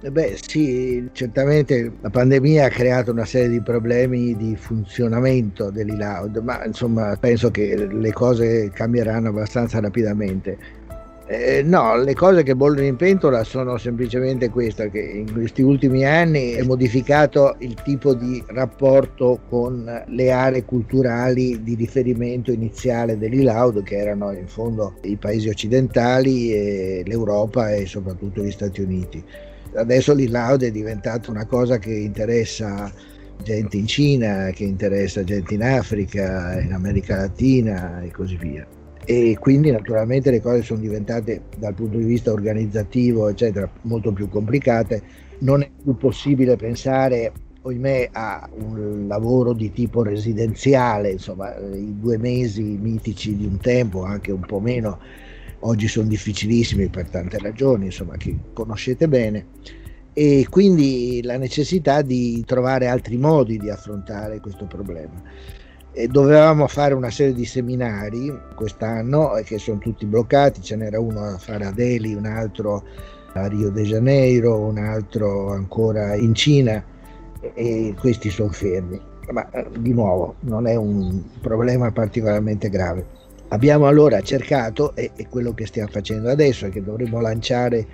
Eh 0.00 0.12
beh 0.12 0.38
sì, 0.40 1.08
certamente 1.10 1.90
la 2.00 2.08
pandemia 2.08 2.66
ha 2.66 2.68
creato 2.68 3.10
una 3.10 3.24
serie 3.24 3.48
di 3.48 3.60
problemi 3.60 4.36
di 4.36 4.54
funzionamento 4.54 5.70
dell'ILAUD, 5.70 6.36
ma 6.36 6.64
insomma 6.64 7.16
penso 7.18 7.50
che 7.50 7.74
le 7.90 8.12
cose 8.12 8.70
cambieranno 8.72 9.30
abbastanza 9.30 9.80
rapidamente. 9.80 10.56
Eh, 11.26 11.62
no, 11.64 11.96
le 11.96 12.14
cose 12.14 12.44
che 12.44 12.54
bollono 12.54 12.86
in 12.86 12.94
pentola 12.94 13.42
sono 13.42 13.76
semplicemente 13.76 14.50
queste, 14.50 14.88
che 14.88 15.00
in 15.00 15.32
questi 15.32 15.62
ultimi 15.62 16.06
anni 16.06 16.52
è 16.52 16.62
modificato 16.62 17.56
il 17.58 17.74
tipo 17.82 18.14
di 18.14 18.40
rapporto 18.46 19.40
con 19.48 20.04
le 20.06 20.30
aree 20.30 20.64
culturali 20.64 21.60
di 21.64 21.74
riferimento 21.74 22.52
iniziale 22.52 23.18
dell'ILAUD, 23.18 23.82
che 23.82 23.96
erano 23.96 24.30
in 24.30 24.46
fondo 24.46 24.94
i 25.02 25.16
paesi 25.16 25.48
occidentali, 25.48 27.02
l'Europa 27.02 27.74
e 27.74 27.84
soprattutto 27.84 28.44
gli 28.44 28.52
Stati 28.52 28.80
Uniti 28.80 29.24
Adesso 29.74 30.14
l'e-loud 30.14 30.62
è 30.64 30.70
diventata 30.70 31.30
una 31.30 31.46
cosa 31.46 31.78
che 31.78 31.92
interessa 31.92 32.92
gente 33.42 33.76
in 33.76 33.86
Cina, 33.86 34.50
che 34.52 34.64
interessa 34.64 35.22
gente 35.22 35.54
in 35.54 35.62
Africa, 35.62 36.60
in 36.60 36.72
America 36.72 37.16
Latina 37.16 38.00
e 38.02 38.10
così 38.10 38.36
via. 38.36 38.66
E 39.04 39.36
quindi 39.40 39.70
naturalmente 39.70 40.30
le 40.30 40.42
cose 40.42 40.62
sono 40.62 40.80
diventate 40.80 41.42
dal 41.56 41.74
punto 41.74 41.96
di 41.96 42.04
vista 42.04 42.32
organizzativo, 42.32 43.28
eccetera, 43.28 43.70
molto 43.82 44.12
più 44.12 44.28
complicate. 44.28 45.02
Non 45.40 45.62
è 45.62 45.70
più 45.82 45.96
possibile 45.96 46.56
pensare 46.56 47.32
ohimè 47.62 48.08
a 48.12 48.48
un 48.58 49.06
lavoro 49.06 49.52
di 49.52 49.70
tipo 49.72 50.02
residenziale, 50.02 51.12
insomma 51.12 51.56
i 51.56 51.94
due 51.98 52.18
mesi 52.18 52.62
mitici 52.62 53.36
di 53.36 53.44
un 53.44 53.58
tempo, 53.58 54.04
anche 54.04 54.32
un 54.32 54.40
po' 54.40 54.60
meno, 54.60 54.98
oggi 55.60 55.88
sono 55.88 56.08
difficilissimi 56.08 56.88
per 56.88 57.08
tante 57.08 57.38
ragioni, 57.38 57.86
insomma 57.86 58.16
che 58.16 58.36
conoscete 58.52 59.08
bene 59.08 59.46
e 60.12 60.46
quindi 60.50 61.20
la 61.22 61.36
necessità 61.36 62.02
di 62.02 62.42
trovare 62.44 62.88
altri 62.88 63.16
modi 63.16 63.56
di 63.56 63.70
affrontare 63.70 64.40
questo 64.40 64.66
problema. 64.66 65.22
E 65.92 66.08
dovevamo 66.08 66.66
fare 66.66 66.94
una 66.94 67.10
serie 67.10 67.34
di 67.34 67.44
seminari 67.44 68.32
quest'anno 68.56 69.30
che 69.44 69.58
sono 69.58 69.78
tutti 69.78 70.06
bloccati, 70.06 70.60
ce 70.60 70.74
n'era 70.74 70.98
uno 70.98 71.20
a 71.20 71.38
fare 71.38 71.66
a 71.66 71.70
Delhi, 71.70 72.14
un 72.14 72.26
altro 72.26 72.84
a 73.34 73.46
Rio 73.46 73.70
de 73.70 73.82
Janeiro, 73.82 74.58
un 74.58 74.78
altro 74.78 75.52
ancora 75.52 76.16
in 76.16 76.34
Cina 76.34 76.84
e 77.54 77.94
questi 77.98 78.30
sono 78.30 78.50
fermi. 78.50 79.00
Ma 79.30 79.48
di 79.78 79.92
nuovo 79.92 80.34
non 80.40 80.66
è 80.66 80.74
un 80.74 81.22
problema 81.40 81.92
particolarmente 81.92 82.70
grave. 82.70 83.17
Abbiamo 83.48 83.86
allora 83.86 84.20
cercato, 84.20 84.94
e, 84.94 85.10
e 85.16 85.26
quello 85.28 85.54
che 85.54 85.66
stiamo 85.66 85.88
facendo 85.90 86.28
adesso 86.28 86.66
è 86.66 86.70
che 86.70 86.82
dovremo 86.82 87.20
lanciare 87.20 87.86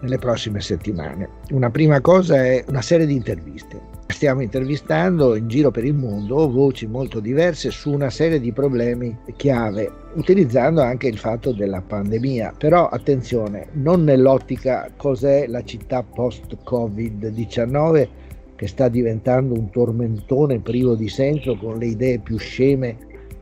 nelle 0.00 0.18
prossime 0.18 0.60
settimane. 0.60 1.28
Una 1.50 1.70
prima 1.70 2.00
cosa 2.00 2.44
è 2.44 2.64
una 2.68 2.82
serie 2.82 3.06
di 3.06 3.14
interviste. 3.14 3.94
Stiamo 4.08 4.40
intervistando 4.40 5.34
in 5.34 5.48
giro 5.48 5.70
per 5.70 5.84
il 5.84 5.94
mondo 5.94 6.50
voci 6.50 6.86
molto 6.86 7.20
diverse 7.20 7.70
su 7.70 7.92
una 7.92 8.08
serie 8.08 8.40
di 8.40 8.52
problemi 8.52 9.16
chiave, 9.36 9.90
utilizzando 10.14 10.80
anche 10.80 11.08
il 11.08 11.18
fatto 11.18 11.52
della 11.52 11.80
pandemia. 11.80 12.54
Però 12.56 12.88
attenzione, 12.88 13.66
non 13.72 14.04
nell'ottica 14.04 14.90
cos'è 14.96 15.46
la 15.48 15.64
città 15.64 16.02
post-Covid-19 16.02 18.08
che 18.56 18.68
sta 18.68 18.88
diventando 18.88 19.54
un 19.54 19.70
tormentone 19.70 20.60
privo 20.60 20.94
di 20.94 21.08
senso 21.08 21.56
con 21.56 21.78
le 21.78 21.86
idee 21.86 22.18
più 22.18 22.38
sceme 22.38 22.96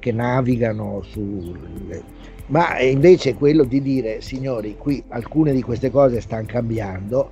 che 0.04 0.12
navigano 0.12 1.00
sulle 1.00 2.02
ma 2.48 2.78
invece 2.80 3.32
quello 3.32 3.64
di 3.64 3.80
dire 3.80 4.20
signori 4.20 4.76
qui 4.76 5.02
alcune 5.08 5.54
di 5.54 5.62
queste 5.62 5.90
cose 5.90 6.20
stanno 6.20 6.44
cambiando. 6.46 7.30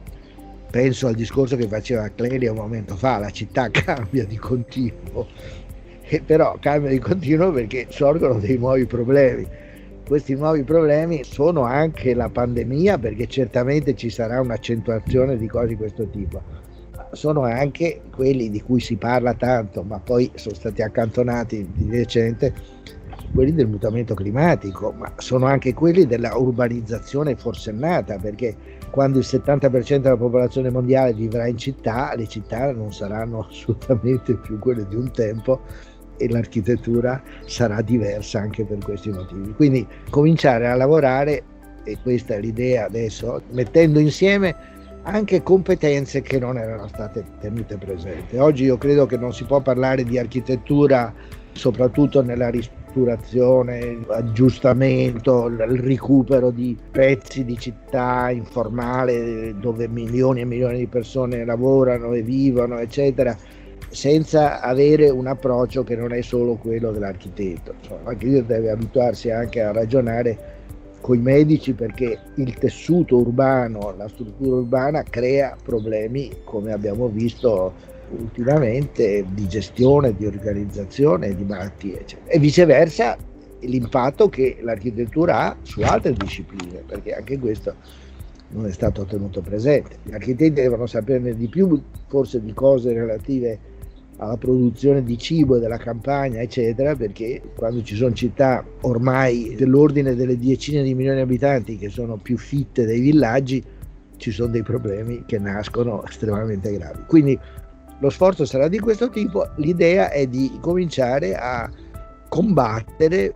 Penso 0.71 1.07
al 1.07 1.15
discorso 1.15 1.55
che 1.55 1.69
faceva 1.69 2.09
Clelia 2.09 2.51
un 2.51 2.57
momento 2.57 2.97
fa 2.97 3.19
la 3.19 3.29
città 3.29 3.69
cambia 3.71 4.25
di 4.25 4.39
continuo. 4.39 5.27
E 6.01 6.23
però 6.23 6.57
cambia 6.59 6.89
di 6.89 6.99
continuo 6.99 7.53
perché 7.53 7.89
sorgono 7.91 8.39
dei 8.39 8.57
nuovi 8.57 8.87
problemi. 8.87 9.47
Questi 10.07 10.35
nuovi 10.35 10.63
problemi 10.63 11.25
sono 11.25 11.65
anche 11.65 12.15
la 12.15 12.31
pandemia 12.31 12.97
perché 12.97 13.27
certamente 13.27 13.95
ci 13.95 14.09
sarà 14.09 14.41
un'accentuazione 14.41 15.37
di 15.37 15.47
cose 15.47 15.69
di 15.69 15.77
questo 15.77 16.09
tipo 16.09 16.62
sono 17.13 17.43
anche 17.43 18.03
quelli 18.15 18.51
di 18.51 18.61
cui 18.61 18.81
si 18.81 18.97
parla 18.97 19.35
tanto 19.35 19.83
ma 19.83 19.99
poi 19.99 20.31
sono 20.35 20.55
stati 20.55 20.83
accantonati 20.83 21.71
di 21.75 21.91
recente 21.91 22.55
quelli 23.33 23.53
del 23.53 23.67
mutamento 23.69 24.15
climatico, 24.15 24.93
ma 24.93 25.13
sono 25.17 25.47
anche 25.47 25.73
quelli 25.75 26.07
della 26.07 26.37
urbanizzazione 26.37 27.35
forsennata, 27.37 28.19
perché 28.19 28.55
quando 28.91 29.19
il 29.19 29.25
70% 29.27 29.99
della 29.99 30.17
popolazione 30.17 30.71
mondiale 30.71 31.15
vivrà 31.15 31.47
in 31.47 31.57
città, 31.57 32.15
le 32.15 32.29
città 32.29 32.73
non 32.73 32.93
saranno 32.93 33.47
assolutamente 33.49 34.35
più 34.37 34.59
quelle 34.59 34.87
di 34.87 34.97
un 34.97 35.11
tempo 35.11 35.61
e 36.19 36.29
l'architettura 36.29 37.23
sarà 37.47 37.81
diversa 37.81 38.41
anche 38.41 38.65
per 38.65 38.79
questi 38.79 39.11
motivi. 39.11 39.53
Quindi 39.55 39.87
cominciare 40.11 40.69
a 40.69 40.75
lavorare, 40.75 41.45
e 41.85 41.99
questa 42.03 42.35
è 42.35 42.41
l'idea 42.41 42.85
adesso, 42.85 43.43
mettendo 43.51 43.99
insieme 43.99 44.55
anche 45.03 45.43
competenze 45.43 46.23
che 46.23 46.39
non 46.39 46.59
erano 46.59 46.87
state 46.89 47.25
tenute 47.41 47.77
presenti. 47.77 48.37
Oggi 48.37 48.65
io 48.65 48.79
credo 48.79 49.07
che 49.07 49.17
non 49.17 49.33
si 49.33 49.45
può 49.45 49.61
parlare 49.61 50.05
di 50.05 50.19
architettura 50.19 51.13
soprattutto 51.53 52.23
nella 52.23 52.49
ristrutturazione, 52.49 54.05
aggiustamento, 54.09 55.47
il 55.47 55.59
recupero 55.59 56.51
di 56.51 56.77
pezzi 56.91 57.45
di 57.45 57.59
città 57.59 58.31
informale 58.31 59.55
dove 59.59 59.89
milioni 59.89 60.41
e 60.41 60.45
milioni 60.45 60.79
di 60.79 60.87
persone 60.87 61.45
lavorano 61.45 62.13
e 62.13 62.23
vivono, 62.23 62.79
eccetera, 62.79 63.37
senza 63.89 64.61
avere 64.61 65.11
un 65.11 65.27
approccio 65.27 65.85
che 65.85 65.97
non 65.97 66.13
è 66.13 66.23
solo 66.23 66.55
quello 66.55 66.91
dell'architetto. 66.91 67.75
Insomma, 67.81 68.01
l'architetto 68.05 68.45
deve 68.45 68.71
abituarsi 68.71 69.31
anche 69.31 69.61
a 69.61 69.73
ragionare 69.73 70.61
con 71.03 71.17
i 71.17 71.21
medici 71.21 71.75
perché 71.75 72.19
il 72.37 72.55
tessuto 72.55 73.19
urbano, 73.19 73.93
la 73.99 74.09
struttura 74.09 74.57
urbana 74.57 75.03
crea 75.03 75.57
problemi, 75.63 76.31
come 76.45 76.73
abbiamo 76.73 77.09
visto 77.09 77.75
ultimamente 78.17 79.25
di 79.35 79.49
gestione, 79.49 80.15
di 80.15 80.27
organizzazione 80.27 81.35
di 81.35 81.45
malattie, 81.45 82.01
eccetera. 82.01 82.31
e 82.31 82.39
viceversa 82.39 83.17
l'impatto 83.61 84.29
che 84.29 84.59
l'architettura 84.61 85.41
ha 85.41 85.57
su 85.63 85.81
altre 85.83 86.13
discipline, 86.13 86.85
perché 86.87 87.15
anche 87.15 87.39
questo 87.39 87.75
non 88.51 88.67
è 88.67 88.73
stato 88.73 89.05
tenuto 89.05 89.41
presente. 89.41 89.97
Gli 90.05 90.13
architetti 90.13 90.61
devono 90.61 90.87
saperne 90.87 91.35
di 91.35 91.49
più, 91.49 91.83
forse 92.07 92.41
di 92.41 92.53
cose 92.53 92.93
relative 92.93 93.59
alla 94.19 94.37
produzione 94.37 95.03
di 95.03 95.19
cibo 95.19 95.57
e 95.57 95.61
della 95.61 95.79
campagna, 95.79 96.41
eccetera, 96.41 96.95
perché 96.95 97.43
quando 97.57 97.83
ci 97.83 97.97
sono 97.97 98.13
città 98.13 98.65
ormai 98.83 99.55
dell'ordine 99.57 100.15
delle 100.15 100.39
decine 100.39 100.83
di 100.83 100.95
milioni 100.95 101.17
di 101.17 101.23
abitanti 101.23 101.77
che 101.77 101.89
sono 101.89 102.17
più 102.17 102.39
fitte 102.39 102.85
dei 102.85 103.01
villaggi, 103.01 103.63
ci 104.17 104.31
sono 104.31 104.53
dei 104.53 104.63
problemi 104.63 105.25
che 105.27 105.39
nascono 105.39 106.05
estremamente 106.05 106.73
gravi. 106.73 107.03
Quindi 107.07 107.39
lo 107.99 108.11
sforzo 108.11 108.45
sarà 108.45 108.69
di 108.69 108.79
questo 108.79 109.11
tipo, 109.11 109.49
l'idea 109.57 110.11
è 110.11 110.27
di 110.27 110.59
cominciare 110.61 111.35
a 111.35 111.71
combattere, 112.29 113.35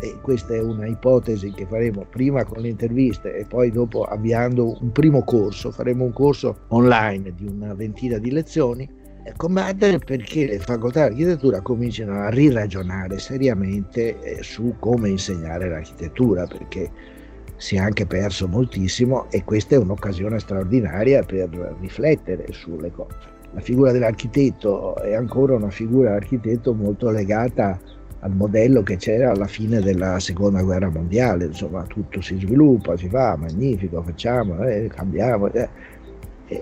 e 0.00 0.16
questa 0.22 0.54
è 0.54 0.60
una 0.60 0.86
ipotesi 0.86 1.50
che 1.50 1.66
faremo 1.66 2.06
prima 2.08 2.44
con 2.44 2.62
le 2.62 2.68
interviste 2.68 3.34
e 3.34 3.44
poi 3.44 3.70
dopo 3.70 4.04
avviando 4.04 4.78
un 4.80 4.92
primo 4.92 5.24
corso, 5.24 5.72
faremo 5.72 6.04
un 6.04 6.12
corso 6.12 6.60
online 6.68 7.34
di 7.34 7.46
una 7.46 7.74
ventina 7.74 8.18
di 8.18 8.30
lezioni, 8.30 8.88
combattere 9.36 9.98
perché 9.98 10.46
le 10.46 10.58
facoltà 10.58 11.08
di 11.08 11.22
architettura 11.22 11.60
cominciano 11.60 12.20
a 12.20 12.30
riragionare 12.30 13.18
seriamente 13.18 14.20
eh, 14.20 14.42
su 14.42 14.76
come 14.78 15.08
insegnare 15.10 15.68
l'architettura, 15.68 16.46
perché 16.46 16.90
si 17.56 17.76
è 17.76 17.78
anche 17.78 18.06
perso 18.06 18.46
moltissimo 18.46 19.30
e 19.30 19.44
questa 19.44 19.74
è 19.74 19.78
un'occasione 19.78 20.38
straordinaria 20.38 21.22
per 21.22 21.76
riflettere 21.80 22.46
sulle 22.52 22.90
cose 22.90 23.36
la 23.52 23.60
figura 23.60 23.92
dell'architetto 23.92 24.96
è 24.96 25.14
ancora 25.14 25.54
una 25.54 25.70
figura 25.70 26.08
dell'architetto 26.08 26.74
molto 26.74 27.10
legata 27.10 27.78
al 28.20 28.34
modello 28.34 28.82
che 28.82 28.96
c'era 28.96 29.30
alla 29.30 29.46
fine 29.46 29.80
della 29.80 30.18
seconda 30.18 30.62
guerra 30.62 30.90
mondiale, 30.90 31.46
insomma 31.46 31.84
tutto 31.84 32.20
si 32.20 32.36
sviluppa, 32.38 32.96
si 32.96 33.08
fa, 33.08 33.36
magnifico, 33.36 34.02
facciamo, 34.02 34.64
eh, 34.64 34.90
cambiamo, 34.92 35.50
eh. 35.52 35.68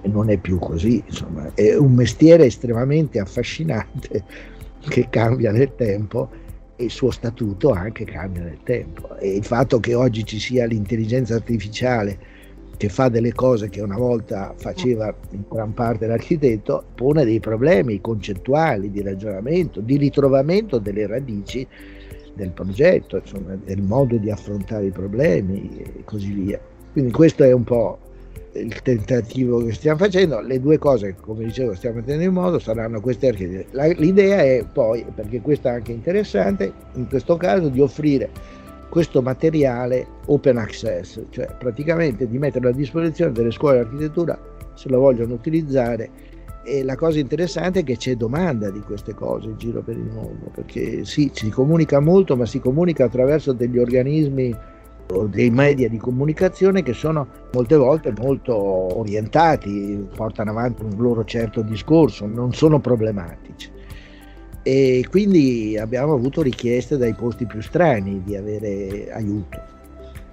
Non 0.04 0.30
è 0.30 0.36
più 0.36 0.58
così, 0.58 1.02
insomma 1.06 1.50
è 1.54 1.76
un 1.76 1.94
mestiere 1.94 2.46
estremamente 2.46 3.18
affascinante 3.18 4.24
che 4.88 5.08
cambia 5.10 5.52
nel 5.52 5.74
tempo 5.76 6.30
e 6.76 6.84
il 6.84 6.90
suo 6.90 7.10
statuto 7.10 7.70
anche 7.70 8.04
cambia 8.04 8.42
nel 8.42 8.58
tempo 8.62 9.16
e 9.16 9.36
il 9.36 9.44
fatto 9.44 9.80
che 9.80 9.94
oggi 9.94 10.24
ci 10.24 10.38
sia 10.38 10.66
l'intelligenza 10.66 11.34
artificiale 11.34 12.34
che 12.76 12.88
fa 12.88 13.08
delle 13.08 13.32
cose 13.32 13.68
che 13.70 13.80
una 13.80 13.96
volta 13.96 14.52
faceva 14.56 15.14
in 15.30 15.44
gran 15.48 15.72
parte 15.72 16.06
l'architetto, 16.06 16.84
pone 16.94 17.24
dei 17.24 17.40
problemi 17.40 18.00
concettuali, 18.00 18.90
di 18.90 19.02
ragionamento, 19.02 19.80
di 19.80 19.96
ritrovamento 19.96 20.78
delle 20.78 21.06
radici 21.06 21.66
del 22.34 22.50
progetto, 22.50 23.16
insomma, 23.16 23.56
del 23.56 23.80
modo 23.80 24.16
di 24.16 24.30
affrontare 24.30 24.86
i 24.86 24.90
problemi 24.90 25.78
e 25.78 26.04
così 26.04 26.30
via. 26.32 26.60
Quindi 26.92 27.10
questo 27.12 27.44
è 27.44 27.52
un 27.52 27.64
po' 27.64 27.98
il 28.58 28.82
tentativo 28.82 29.64
che 29.64 29.72
stiamo 29.72 29.98
facendo. 29.98 30.40
Le 30.40 30.60
due 30.60 30.78
cose 30.78 31.16
come 31.20 31.44
dicevo, 31.44 31.74
stiamo 31.74 31.96
mettendo 31.96 32.24
in 32.24 32.32
modo 32.32 32.58
saranno 32.58 33.00
queste 33.00 33.28
architetture. 33.28 33.94
L'idea 33.94 34.42
è 34.42 34.64
poi, 34.70 35.04
perché 35.14 35.40
questo 35.40 35.68
è 35.68 35.72
anche 35.72 35.92
interessante, 35.92 36.72
in 36.94 37.08
questo 37.08 37.36
caso 37.36 37.68
di 37.68 37.80
offrire 37.80 38.30
questo 38.88 39.20
materiale 39.20 40.06
open 40.26 40.56
access, 40.56 41.20
cioè 41.30 41.48
praticamente 41.58 42.28
di 42.28 42.38
metterlo 42.38 42.68
a 42.68 42.72
disposizione 42.72 43.32
delle 43.32 43.50
scuole 43.50 43.78
di 43.78 43.84
architettura 43.84 44.38
se 44.74 44.88
lo 44.88 45.00
vogliono 45.00 45.34
utilizzare. 45.34 46.34
E 46.64 46.82
la 46.82 46.96
cosa 46.96 47.20
interessante 47.20 47.80
è 47.80 47.84
che 47.84 47.96
c'è 47.96 48.16
domanda 48.16 48.70
di 48.70 48.80
queste 48.80 49.14
cose 49.14 49.48
in 49.48 49.56
giro 49.56 49.82
per 49.82 49.96
il 49.96 50.10
mondo, 50.12 50.50
perché 50.52 51.04
sì, 51.04 51.30
si 51.32 51.48
comunica 51.48 52.00
molto, 52.00 52.36
ma 52.36 52.44
si 52.44 52.58
comunica 52.58 53.04
attraverso 53.04 53.52
degli 53.52 53.78
organismi 53.78 54.54
dei 55.28 55.50
media 55.50 55.88
di 55.88 55.98
comunicazione 55.98 56.82
che 56.82 56.92
sono 56.92 57.26
molte 57.52 57.76
volte 57.76 58.12
molto 58.18 58.54
orientati, 58.98 60.06
portano 60.14 60.50
avanti 60.50 60.82
un 60.82 60.96
loro 60.96 61.24
certo 61.24 61.62
discorso, 61.62 62.26
non 62.26 62.52
sono 62.52 62.80
problematici. 62.80 63.70
E 64.62 65.06
quindi 65.08 65.78
abbiamo 65.78 66.14
avuto 66.14 66.42
richieste 66.42 66.96
dai 66.96 67.14
posti 67.14 67.46
più 67.46 67.60
strani 67.60 68.22
di 68.24 68.34
avere 68.34 69.12
aiuto. 69.12 69.74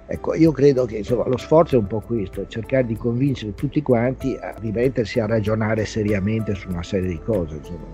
Ecco, 0.06 0.34
io 0.34 0.52
credo 0.52 0.84
che 0.84 0.98
insomma, 0.98 1.26
lo 1.26 1.38
sforzo 1.38 1.76
è 1.76 1.78
un 1.78 1.86
po' 1.86 2.00
questo, 2.00 2.46
cercare 2.46 2.84
di 2.84 2.96
convincere 2.96 3.54
tutti 3.54 3.80
quanti 3.80 4.36
a 4.38 4.54
rimettersi 4.58 5.18
a 5.18 5.26
ragionare 5.26 5.86
seriamente 5.86 6.54
su 6.54 6.68
una 6.68 6.82
serie 6.82 7.08
di 7.08 7.20
cose, 7.20 7.56
insomma, 7.56 7.86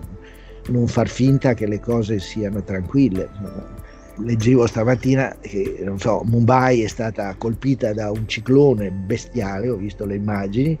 non 0.69 0.87
far 0.87 1.07
finta 1.07 1.53
che 1.53 1.67
le 1.67 1.79
cose 1.79 2.19
siano 2.19 2.63
tranquille. 2.63 3.29
Leggevo 4.23 4.67
stamattina 4.67 5.35
che 5.39 5.79
non 5.83 5.99
so, 5.99 6.21
Mumbai 6.25 6.81
è 6.81 6.87
stata 6.87 7.33
colpita 7.37 7.93
da 7.93 8.11
un 8.11 8.27
ciclone 8.27 8.91
bestiale, 8.91 9.69
ho 9.69 9.75
visto 9.75 10.05
le 10.05 10.15
immagini, 10.15 10.77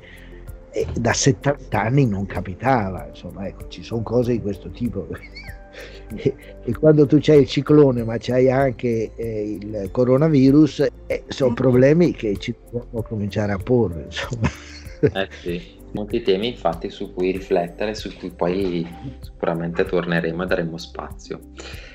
e 0.71 0.87
da 0.97 1.11
70 1.13 1.79
anni 1.79 2.07
non 2.07 2.25
capitava, 2.25 3.07
insomma, 3.07 3.45
ecco, 3.45 3.67
ci 3.67 3.83
sono 3.83 4.01
cose 4.03 4.33
di 4.33 4.41
questo 4.41 4.69
tipo. 4.71 5.07
E, 6.13 6.35
e, 6.65 6.73
quando 6.73 7.05
tu 7.05 7.19
c'hai 7.21 7.39
il 7.39 7.47
ciclone 7.47 8.03
ma 8.03 8.17
c'hai 8.19 8.51
anche 8.51 9.13
eh, 9.15 9.57
il 9.61 9.87
coronavirus 9.89 10.85
eh, 11.07 11.23
sono 11.29 11.53
problemi 11.53 12.11
che 12.11 12.35
ci 12.37 12.53
dobbiamo 12.69 13.01
cominciare 13.03 13.53
a 13.53 13.57
porre 13.57 14.03
insomma. 14.03 14.49
Eh 15.01 15.29
sì, 15.41 15.79
molti 15.93 16.21
temi 16.21 16.49
infatti 16.49 16.89
su 16.89 17.13
cui 17.13 17.31
riflettere 17.31 17.95
su 17.95 18.13
cui 18.17 18.29
poi 18.29 18.85
sicuramente 19.21 19.85
torneremo 19.85 20.43
e 20.43 20.45
daremo 20.45 20.77
spazio 20.77 21.39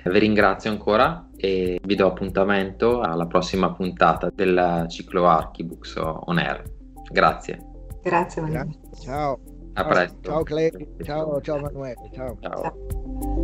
vi 0.05 0.19
ringrazio 0.19 0.71
ancora 0.71 1.26
e 1.37 1.79
vi 1.83 1.95
do 1.95 2.07
appuntamento 2.07 3.01
alla 3.01 3.27
prossima 3.27 3.73
puntata 3.73 4.31
del 4.35 4.87
ciclo 4.89 5.27
Archibooks 5.29 5.97
On 5.97 6.39
Air. 6.39 6.63
Grazie. 7.11 7.59
Grazie 8.03 8.43
Manuele 8.43 8.79
ciao. 9.01 9.39
A 9.75 9.85
presto. 9.85 10.19
Ciao 10.23 10.43
Clay 10.43 10.71
ciao 11.03 11.41
ciao 11.41 11.61
Manuele 11.61 12.11
ciao. 12.13 12.37
ciao. 12.41 13.36